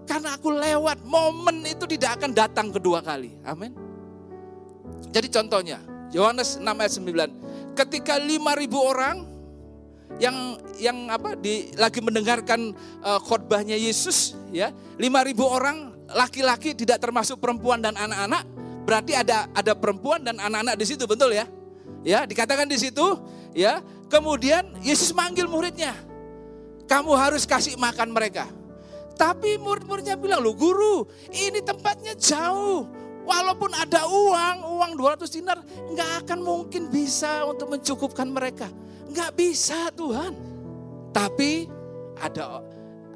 Karena 0.07 0.39
aku 0.39 0.55
lewat, 0.55 1.03
momen 1.05 1.67
itu 1.67 1.85
tidak 1.85 2.23
akan 2.23 2.31
datang 2.33 2.71
kedua 2.71 3.03
kali. 3.03 3.35
Amin. 3.43 3.75
Jadi 5.11 5.29
contohnya, 5.29 5.83
Yohanes 6.15 6.57
6 6.57 6.65
ayat 6.65 6.93
9. 6.95 7.77
Ketika 7.77 8.15
5000 8.17 8.73
orang 8.79 9.17
yang 10.17 10.57
yang 10.81 10.99
apa 11.13 11.37
di 11.37 11.73
lagi 11.77 12.01
mendengarkan 12.01 12.73
uh, 13.05 13.21
khotbahnya 13.21 13.77
Yesus 13.77 14.37
ya 14.53 14.73
5000 14.97 15.37
orang 15.45 15.77
laki-laki 16.13 16.73
tidak 16.73 17.03
termasuk 17.03 17.37
perempuan 17.37 17.85
dan 17.85 17.93
anak-anak 17.97 18.45
berarti 18.87 19.13
ada 19.13 19.51
ada 19.53 19.73
perempuan 19.77 20.23
dan 20.25 20.41
anak-anak 20.41 20.79
di 20.79 20.87
situ 20.89 21.05
betul 21.05 21.35
ya 21.35 21.45
ya 22.07 22.25
dikatakan 22.25 22.65
di 22.71 22.79
situ 22.79 23.05
ya 23.53 23.83
kemudian 24.09 24.65
Yesus 24.81 25.13
manggil 25.13 25.51
muridnya 25.51 25.93
kamu 26.87 27.13
harus 27.19 27.45
kasih 27.45 27.75
makan 27.77 28.15
mereka 28.15 28.47
Tapi 29.17 29.57
murid-muridnya 29.57 30.15
bilang, 30.21 30.45
loh 30.45 30.53
guru 30.53 31.09
ini 31.33 31.65
tempatnya 31.65 32.13
jauh. 32.21 32.85
Walaupun 33.27 33.75
ada 33.75 34.07
uang, 34.07 34.57
uang 34.77 34.93
200 34.95 35.27
dinar 35.35 35.59
nggak 35.67 36.11
akan 36.23 36.39
mungkin 36.45 36.93
bisa 36.93 37.43
untuk 37.49 37.75
mencukupkan 37.75 38.29
mereka. 38.29 38.71
Nggak 39.17 39.33
bisa 39.33 39.89
Tuhan. 39.97 40.37
Tapi 41.17 41.65
ada 42.21 42.61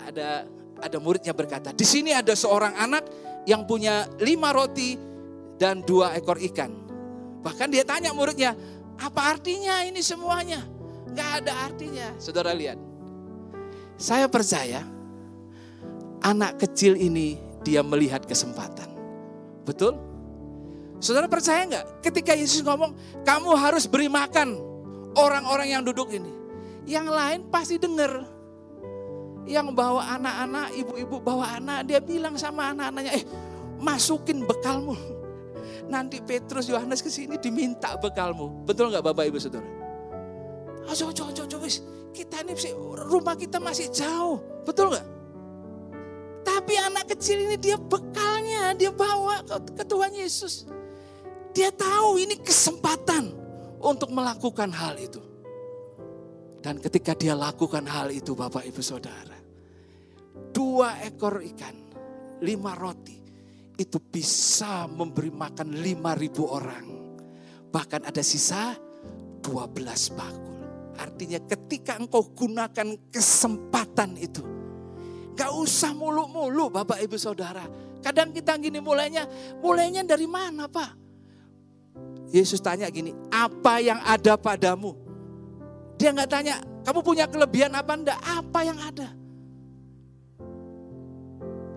ada 0.01 0.49
ada 0.81 0.97
muridnya 0.97 1.37
berkata, 1.37 1.77
di 1.77 1.85
sini 1.85 2.17
ada 2.17 2.33
seorang 2.33 2.73
anak 2.73 3.05
yang 3.45 3.69
punya 3.69 4.09
lima 4.17 4.49
roti 4.49 4.97
dan 5.61 5.85
dua 5.85 6.17
ekor 6.17 6.41
ikan. 6.41 6.73
Bahkan 7.45 7.69
dia 7.69 7.85
tanya 7.85 8.17
muridnya, 8.17 8.57
apa 8.97 9.37
artinya 9.37 9.85
ini 9.85 10.01
semuanya? 10.01 10.65
Gak 11.13 11.45
ada 11.45 11.69
artinya. 11.69 12.17
Saudara 12.17 12.57
lihat, 12.57 12.81
saya 14.01 14.25
percaya 14.25 14.81
anak 16.25 16.65
kecil 16.65 16.97
ini 16.97 17.37
dia 17.61 17.85
melihat 17.85 18.25
kesempatan. 18.25 18.89
Betul? 19.69 20.01
Saudara 20.97 21.29
percaya 21.29 21.65
nggak? 21.69 22.09
Ketika 22.09 22.33
Yesus 22.33 22.65
ngomong, 22.65 22.97
kamu 23.25 23.53
harus 23.57 23.85
beri 23.85 24.09
makan 24.09 24.70
orang-orang 25.17 25.69
yang 25.75 25.83
duduk 25.83 26.11
ini. 26.15 26.31
Yang 26.87 27.07
lain 27.11 27.41
pasti 27.51 27.77
dengar. 27.79 28.27
Yang 29.49 29.75
bawa 29.75 30.21
anak-anak, 30.21 30.67
ibu-ibu 30.79 31.17
bawa 31.19 31.59
anak, 31.59 31.89
dia 31.89 31.99
bilang 31.99 32.39
sama 32.39 32.71
anak-anaknya, 32.71 33.13
eh 33.19 33.25
masukin 33.81 34.47
bekalmu. 34.47 34.95
Nanti 35.93 36.23
Petrus, 36.23 36.71
Yohanes 36.71 37.03
ke 37.03 37.11
sini 37.11 37.35
diminta 37.41 37.99
bekalmu. 37.99 38.63
Betul 38.63 38.95
nggak 38.95 39.03
Bapak 39.11 39.27
Ibu 39.27 39.39
Saudara? 39.43 39.67
Oh, 40.87 40.95
coba, 40.95 41.31
coba, 41.35 41.47
coba, 41.47 41.67
kita 42.11 42.43
ini 42.43 42.55
rumah 43.07 43.35
kita 43.35 43.59
masih 43.59 43.91
jauh. 43.91 44.39
Betul 44.63 44.95
nggak? 44.95 45.07
Tapi 46.47 46.75
anak 46.77 47.05
kecil 47.15 47.47
ini 47.47 47.57
dia 47.59 47.77
bekalnya, 47.79 48.75
dia 48.75 48.91
bawa 48.91 49.43
ke, 49.47 49.83
Tuhan 49.85 50.13
Yesus. 50.15 50.67
Dia 51.51 51.75
tahu 51.75 52.23
ini 52.23 52.39
kesempatan 52.39 53.40
untuk 53.81 54.13
melakukan 54.13 54.71
hal 54.73 54.97
itu. 55.01 55.21
Dan 56.61 56.77
ketika 56.77 57.17
dia 57.17 57.33
lakukan 57.33 57.85
hal 57.89 58.13
itu 58.13 58.37
Bapak 58.37 58.69
Ibu 58.69 58.83
Saudara. 58.85 59.37
Dua 60.53 61.01
ekor 61.05 61.41
ikan, 61.41 61.77
lima 62.45 62.77
roti. 62.77 63.17
Itu 63.81 63.97
bisa 63.97 64.85
memberi 64.85 65.33
makan 65.33 65.81
lima 65.81 66.13
ribu 66.13 66.45
orang. 66.45 66.87
Bahkan 67.73 68.05
ada 68.05 68.21
sisa 68.21 68.77
dua 69.41 69.65
belas 69.65 70.13
bakul. 70.13 70.61
Artinya 71.01 71.41
ketika 71.49 71.97
engkau 71.97 72.29
gunakan 72.37 73.09
kesempatan 73.09 74.21
itu 74.21 74.45
Gak 75.41 75.57
usah 75.57 75.97
mulu-mulu 75.97 76.69
Bapak 76.69 77.01
Ibu 77.01 77.17
Saudara. 77.17 77.65
Kadang 78.05 78.29
kita 78.29 78.61
gini 78.61 78.77
mulainya, 78.77 79.25
mulainya 79.65 80.05
dari 80.05 80.29
mana 80.29 80.69
Pak? 80.69 81.00
Yesus 82.31 82.63
tanya 82.63 82.87
gini, 82.91 83.11
apa 83.31 83.83
yang 83.83 83.99
ada 84.07 84.39
padamu? 84.39 84.95
Dia 85.99 86.15
nggak 86.15 86.31
tanya, 86.31 86.63
kamu 86.87 87.01
punya 87.03 87.27
kelebihan 87.27 87.75
apa 87.75 87.93
enggak? 87.93 88.19
Apa 88.23 88.61
yang 88.63 88.79
ada? 88.79 89.09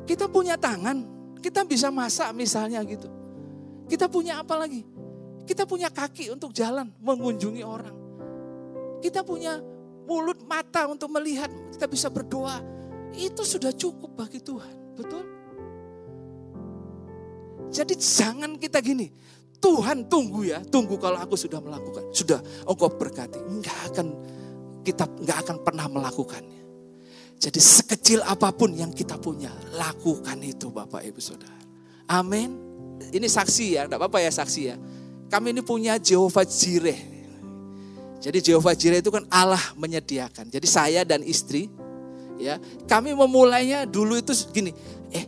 Kita 0.06 0.30
punya 0.30 0.54
tangan, 0.56 1.04
kita 1.42 1.66
bisa 1.66 1.90
masak 1.90 2.30
misalnya 2.38 2.86
gitu. 2.86 3.10
Kita 3.90 4.08
punya 4.08 4.40
apa 4.40 4.56
lagi? 4.56 4.86
Kita 5.44 5.68
punya 5.68 5.92
kaki 5.92 6.32
untuk 6.32 6.56
jalan, 6.56 6.88
mengunjungi 7.04 7.64
orang. 7.66 7.96
Kita 9.04 9.26
punya 9.28 9.60
mulut, 10.08 10.40
mata 10.48 10.88
untuk 10.88 11.12
melihat, 11.12 11.52
kita 11.76 11.90
bisa 11.90 12.08
berdoa. 12.08 12.64
Itu 13.12 13.44
sudah 13.44 13.76
cukup 13.76 14.16
bagi 14.16 14.40
Tuhan. 14.40 14.96
Betul? 14.96 15.24
Jadi 17.74 17.98
jangan 17.98 18.56
kita 18.56 18.80
gini, 18.80 19.10
Tuhan 19.64 20.12
tunggu 20.12 20.44
ya, 20.44 20.60
tunggu 20.68 21.00
kalau 21.00 21.16
aku 21.16 21.40
sudah 21.40 21.64
melakukan. 21.64 22.12
Sudah 22.12 22.44
engkau 22.68 22.92
berkati. 22.92 23.40
Enggak 23.48 23.78
akan 23.96 24.08
kita 24.84 25.08
enggak 25.08 25.38
akan 25.48 25.58
pernah 25.64 25.88
melakukannya. 25.88 26.62
Jadi 27.40 27.60
sekecil 27.64 28.20
apa 28.28 28.52
pun 28.52 28.76
yang 28.76 28.92
kita 28.92 29.16
punya, 29.16 29.52
lakukan 29.76 30.36
itu 30.44 30.68
Bapak 30.68 31.08
Ibu 31.08 31.20
Saudara. 31.24 31.64
Amin. 32.12 32.60
Ini 33.16 33.24
saksi 33.24 33.80
ya, 33.80 33.88
enggak 33.88 34.04
apa-apa 34.04 34.20
ya 34.20 34.32
saksi 34.36 34.62
ya. 34.68 34.76
Kami 35.32 35.56
ini 35.56 35.64
punya 35.64 35.96
Jehovah 35.96 36.44
Jireh. 36.44 37.00
Jadi 38.20 38.40
Jehovah 38.44 38.76
Jireh 38.76 39.00
itu 39.00 39.12
kan 39.12 39.24
Allah 39.32 39.64
menyediakan. 39.80 40.52
Jadi 40.52 40.68
saya 40.68 41.08
dan 41.08 41.24
istri 41.24 41.72
ya 42.44 42.58
kami 42.90 43.14
memulainya 43.14 43.86
dulu 43.86 44.18
itu 44.18 44.34
gini 44.52 44.74
eh 45.14 45.26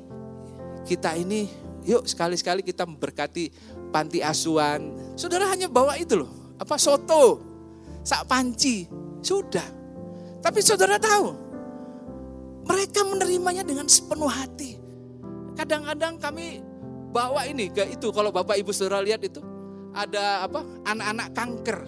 kita 0.85 1.13
ini 1.17 1.47
yuk 1.85 2.05
sekali-sekali 2.05 2.65
kita 2.65 2.85
memberkati 2.85 3.74
panti 3.95 4.19
asuhan. 4.19 4.91
Saudara 5.15 5.47
hanya 5.47 5.71
bawa 5.71 5.95
itu 5.95 6.19
loh. 6.19 6.27
Apa 6.59 6.75
soto? 6.75 7.39
Sak 8.03 8.27
panci. 8.27 8.83
Sudah. 9.23 9.63
Tapi 10.43 10.59
saudara 10.59 10.99
tahu 10.99 11.31
mereka 12.67 13.07
menerimanya 13.07 13.63
dengan 13.63 13.87
sepenuh 13.87 14.27
hati. 14.27 14.75
Kadang-kadang 15.55 16.19
kami 16.19 16.59
bawa 17.15 17.47
ini 17.47 17.71
ke 17.71 17.95
itu. 17.95 18.11
Kalau 18.11 18.35
bapak 18.35 18.59
ibu 18.59 18.75
saudara 18.75 18.99
lihat 18.99 19.23
itu 19.23 19.39
ada 19.95 20.43
apa 20.43 20.59
anak-anak 20.83 21.27
kanker. 21.31 21.79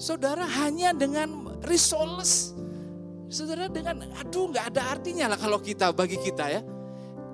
Saudara 0.00 0.48
hanya 0.64 0.96
dengan 0.96 1.60
risoles. 1.68 2.56
Saudara 3.28 3.68
dengan 3.68 4.00
aduh 4.16 4.48
nggak 4.48 4.74
ada 4.74 4.96
artinya 4.96 5.36
lah 5.36 5.38
kalau 5.38 5.60
kita 5.60 5.92
bagi 5.92 6.16
kita 6.16 6.48
ya. 6.48 6.64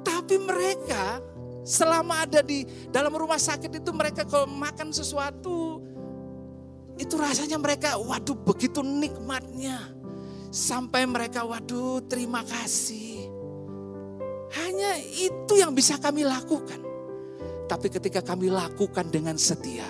Tapi 0.02 0.36
mereka 0.42 1.22
selama 1.66 2.22
ada 2.22 2.46
di 2.46 2.62
dalam 2.94 3.10
rumah 3.10 3.42
sakit 3.42 3.82
itu 3.82 3.90
mereka 3.90 4.22
kalau 4.22 4.46
makan 4.46 4.94
sesuatu 4.94 5.82
itu 6.96 7.14
rasanya 7.18 7.58
mereka 7.58 7.98
waduh 7.98 8.38
begitu 8.38 8.80
nikmatnya. 8.80 9.92
Sampai 10.48 11.04
mereka 11.04 11.44
waduh 11.44 12.00
terima 12.08 12.40
kasih. 12.46 13.28
Hanya 14.56 14.96
itu 15.02 15.58
yang 15.58 15.76
bisa 15.76 16.00
kami 16.00 16.24
lakukan. 16.24 16.80
Tapi 17.66 17.90
ketika 17.90 18.22
kami 18.22 18.48
lakukan 18.48 19.10
dengan 19.10 19.36
setia, 19.36 19.84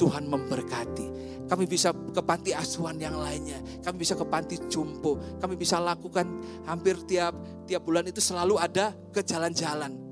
Tuhan 0.00 0.26
memberkati. 0.26 1.06
Kami 1.46 1.64
bisa 1.64 1.92
ke 1.92 2.20
panti 2.24 2.50
asuhan 2.52 2.98
yang 2.98 3.14
lainnya. 3.14 3.60
Kami 3.84 4.02
bisa 4.02 4.18
ke 4.18 4.26
panti 4.26 4.58
jumpo. 4.66 5.20
Kami 5.38 5.54
bisa 5.54 5.78
lakukan 5.78 6.26
hampir 6.66 6.98
tiap 7.06 7.36
tiap 7.68 7.86
bulan 7.86 8.08
itu 8.08 8.18
selalu 8.18 8.58
ada 8.58 8.92
ke 9.14 9.22
jalan-jalan. 9.22 10.07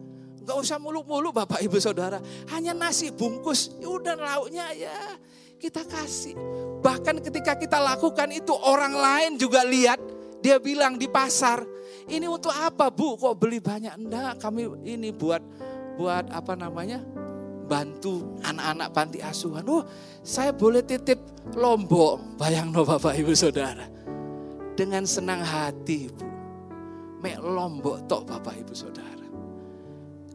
Gak 0.47 0.57
usah 0.57 0.79
muluk-muluk 0.79 1.35
Bapak 1.35 1.59
Ibu 1.59 1.77
Saudara. 1.83 2.23
Hanya 2.55 2.71
nasi 2.73 3.11
bungkus. 3.11 3.75
Ya 3.83 3.91
udah 3.91 4.15
lauknya 4.15 4.71
ya 4.73 5.19
kita 5.59 5.83
kasih. 5.83 6.39
Bahkan 6.81 7.19
ketika 7.27 7.59
kita 7.59 7.83
lakukan 7.83 8.31
itu 8.31 8.55
orang 8.55 8.95
lain 8.95 9.31
juga 9.37 9.67
lihat. 9.67 9.99
Dia 10.39 10.63
bilang 10.63 10.95
di 10.95 11.11
pasar. 11.11 11.67
Ini 12.07 12.31
untuk 12.31 12.55
apa 12.55 12.87
bu? 12.95 13.19
Kok 13.19 13.35
beli 13.35 13.59
banyak? 13.59 13.99
Enggak 13.99 14.39
kami 14.39 14.71
ini 14.87 15.11
buat 15.11 15.43
buat 15.99 16.31
apa 16.31 16.55
namanya? 16.55 17.03
bantu 17.67 18.39
anak-anak 18.47 18.89
panti 18.95 19.19
asuhan. 19.21 19.67
Oh, 19.67 19.83
saya 20.23 20.55
boleh 20.55 20.87
titip 20.87 21.19
Lombok. 21.59 22.39
Bayang 22.39 22.71
no 22.71 22.87
Bapak 22.87 23.19
Ibu 23.19 23.35
Saudara. 23.35 23.87
Dengan 24.79 25.03
senang 25.03 25.43
hati, 25.43 26.07
Bu. 26.07 26.25
Mek 27.23 27.43
Lombok 27.43 28.07
tok 28.07 28.23
Bapak 28.27 28.55
Ibu 28.55 28.75
Saudara. 28.75 29.06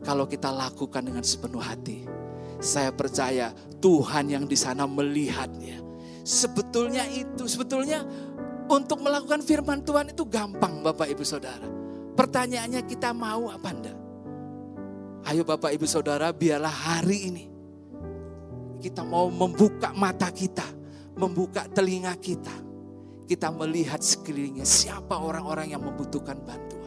Kalau 0.02 0.26
kita 0.26 0.50
lakukan 0.50 1.06
dengan 1.06 1.22
sepenuh 1.22 1.62
hati, 1.62 2.10
saya 2.58 2.90
percaya 2.90 3.54
Tuhan 3.82 4.34
yang 4.34 4.46
di 4.50 4.58
sana 4.58 4.90
melihatnya. 4.90 5.82
Sebetulnya 6.22 7.06
itu, 7.10 7.46
sebetulnya 7.46 8.06
untuk 8.70 9.02
melakukan 9.02 9.42
firman 9.42 9.82
Tuhan 9.82 10.14
itu 10.14 10.26
gampang 10.26 10.82
Bapak 10.82 11.10
Ibu 11.10 11.26
Saudara. 11.26 11.66
Pertanyaannya 12.18 12.82
kita 12.86 13.14
mau 13.14 13.50
apa 13.50 13.70
enggak? 13.70 13.98
Ayo 15.30 15.46
Bapak 15.46 15.74
Ibu 15.74 15.86
Saudara, 15.86 16.34
biarlah 16.34 16.74
hari 16.74 17.20
ini 17.30 17.44
kita 18.82 19.06
mau 19.06 19.30
membuka 19.30 19.94
mata 19.94 20.34
kita, 20.34 20.66
membuka 21.14 21.70
telinga 21.70 22.18
kita. 22.18 22.74
Kita 23.30 23.48
melihat 23.54 24.02
sekelilingnya 24.04 24.66
siapa 24.68 25.16
orang-orang 25.16 25.72
yang 25.72 25.86
membutuhkan 25.86 26.42
bantuan. 26.42 26.81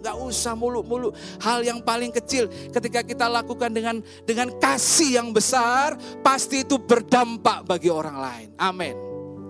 Gak 0.00 0.16
usah 0.16 0.54
muluk-muluk. 0.54 1.16
Hal 1.42 1.64
yang 1.64 1.82
paling 1.82 2.12
kecil 2.14 2.46
ketika 2.70 3.02
kita 3.02 3.26
lakukan 3.26 3.72
dengan 3.72 3.98
dengan 4.22 4.52
kasih 4.56 5.18
yang 5.18 5.34
besar, 5.34 5.98
pasti 6.20 6.62
itu 6.62 6.78
berdampak 6.78 7.66
bagi 7.66 7.90
orang 7.90 8.16
lain. 8.16 8.48
Amin. 8.60 8.96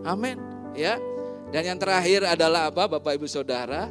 Amin. 0.06 0.36
Ya. 0.72 0.96
Dan 1.50 1.62
yang 1.74 1.78
terakhir 1.78 2.26
adalah 2.26 2.70
apa 2.70 2.90
Bapak 2.90 3.16
Ibu 3.16 3.26
Saudara? 3.30 3.86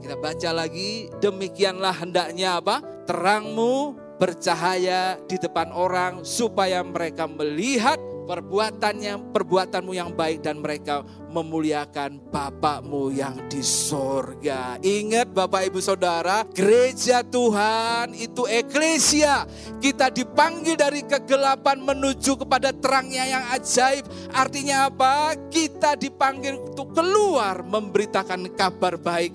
Kita 0.00 0.16
baca 0.20 0.50
lagi, 0.52 1.08
demikianlah 1.18 2.04
hendaknya 2.04 2.60
apa? 2.60 2.84
Terangmu 3.08 3.96
bercahaya 4.16 5.20
di 5.28 5.36
depan 5.36 5.72
orang 5.72 6.24
supaya 6.24 6.80
mereka 6.84 7.28
melihat 7.28 8.00
perbuatannya 8.26 9.30
perbuatanmu 9.30 9.94
yang 9.94 10.12
baik 10.12 10.42
dan 10.42 10.58
mereka 10.58 11.06
memuliakan 11.30 12.18
Bapakmu 12.28 13.14
yang 13.14 13.46
di 13.46 13.62
sorga. 13.62 14.76
Ingat 14.82 15.30
Bapak 15.30 15.70
Ibu 15.70 15.78
Saudara, 15.78 16.42
gereja 16.50 17.22
Tuhan 17.22 18.12
itu 18.18 18.44
eklesia. 18.50 19.46
Kita 19.78 20.10
dipanggil 20.10 20.74
dari 20.74 21.06
kegelapan 21.06 21.78
menuju 21.80 22.42
kepada 22.42 22.74
terangnya 22.74 23.24
yang 23.24 23.44
ajaib. 23.54 24.04
Artinya 24.34 24.90
apa? 24.90 25.38
Kita 25.48 25.94
dipanggil 25.94 26.58
untuk 26.58 26.92
keluar 26.92 27.62
memberitakan 27.62 28.50
kabar 28.58 28.98
baik. 28.98 29.32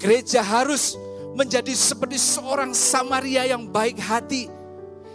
Gereja 0.00 0.42
harus 0.42 0.98
menjadi 1.36 1.72
seperti 1.72 2.16
seorang 2.20 2.72
Samaria 2.72 3.46
yang 3.48 3.68
baik 3.68 3.96
hati 4.00 4.61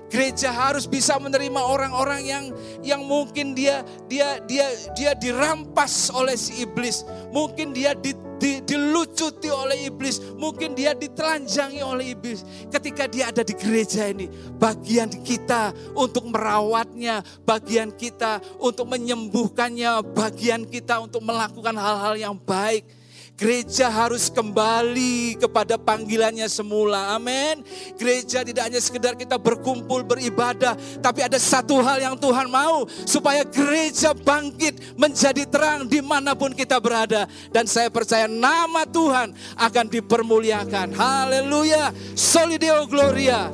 Gereja 0.08 0.56
harus 0.56 0.88
bisa 0.88 1.20
menerima 1.20 1.60
orang-orang 1.60 2.22
yang 2.24 2.46
yang 2.80 3.04
mungkin 3.04 3.52
dia 3.52 3.84
dia 4.08 4.40
dia 4.48 4.72
dia 4.96 5.12
dirampas 5.12 6.08
oleh 6.16 6.40
si 6.40 6.64
iblis, 6.64 7.04
mungkin 7.36 7.76
dia 7.76 7.92
di, 7.92 8.16
di, 8.40 8.64
dilucuti 8.64 9.52
oleh 9.52 9.92
iblis, 9.92 10.24
mungkin 10.40 10.80
dia 10.80 10.96
ditelanjangi 10.96 11.84
oleh 11.84 12.16
iblis. 12.16 12.48
Ketika 12.72 13.04
dia 13.12 13.36
ada 13.36 13.44
di 13.44 13.52
gereja 13.52 14.08
ini, 14.08 14.32
bagian 14.56 15.12
kita 15.12 15.76
untuk 15.92 16.32
merawatnya, 16.32 17.20
bagian 17.44 17.92
kita 17.92 18.40
untuk 18.64 18.88
menyembuhkannya, 18.88 20.08
bagian 20.16 20.64
kita 20.64 21.04
untuk 21.04 21.20
melakukan 21.20 21.76
hal-hal 21.76 22.16
yang 22.16 22.36
baik. 22.40 22.97
Gereja 23.38 23.94
harus 23.94 24.34
kembali 24.34 25.38
kepada 25.38 25.78
panggilannya 25.78 26.50
semula. 26.50 27.14
Amin. 27.14 27.62
Gereja 27.94 28.42
tidak 28.42 28.66
hanya 28.66 28.82
sekedar 28.82 29.14
kita 29.14 29.38
berkumpul 29.38 30.02
beribadah, 30.02 30.74
tapi 31.06 31.22
ada 31.22 31.38
satu 31.38 31.78
hal 31.86 32.02
yang 32.02 32.18
Tuhan 32.18 32.50
mau 32.50 32.90
supaya 33.06 33.46
gereja 33.46 34.18
bangkit 34.18 34.98
menjadi 34.98 35.46
terang 35.46 35.86
di 35.86 36.02
mana 36.02 36.34
pun 36.34 36.50
kita 36.50 36.82
berada. 36.82 37.30
Dan 37.54 37.70
saya 37.70 37.94
percaya 37.94 38.26
nama 38.26 38.90
Tuhan 38.90 39.30
akan 39.54 39.86
dipermuliakan. 39.86 40.98
Haleluya. 40.98 41.94
Solideo 42.18 42.90
Gloria. 42.90 43.54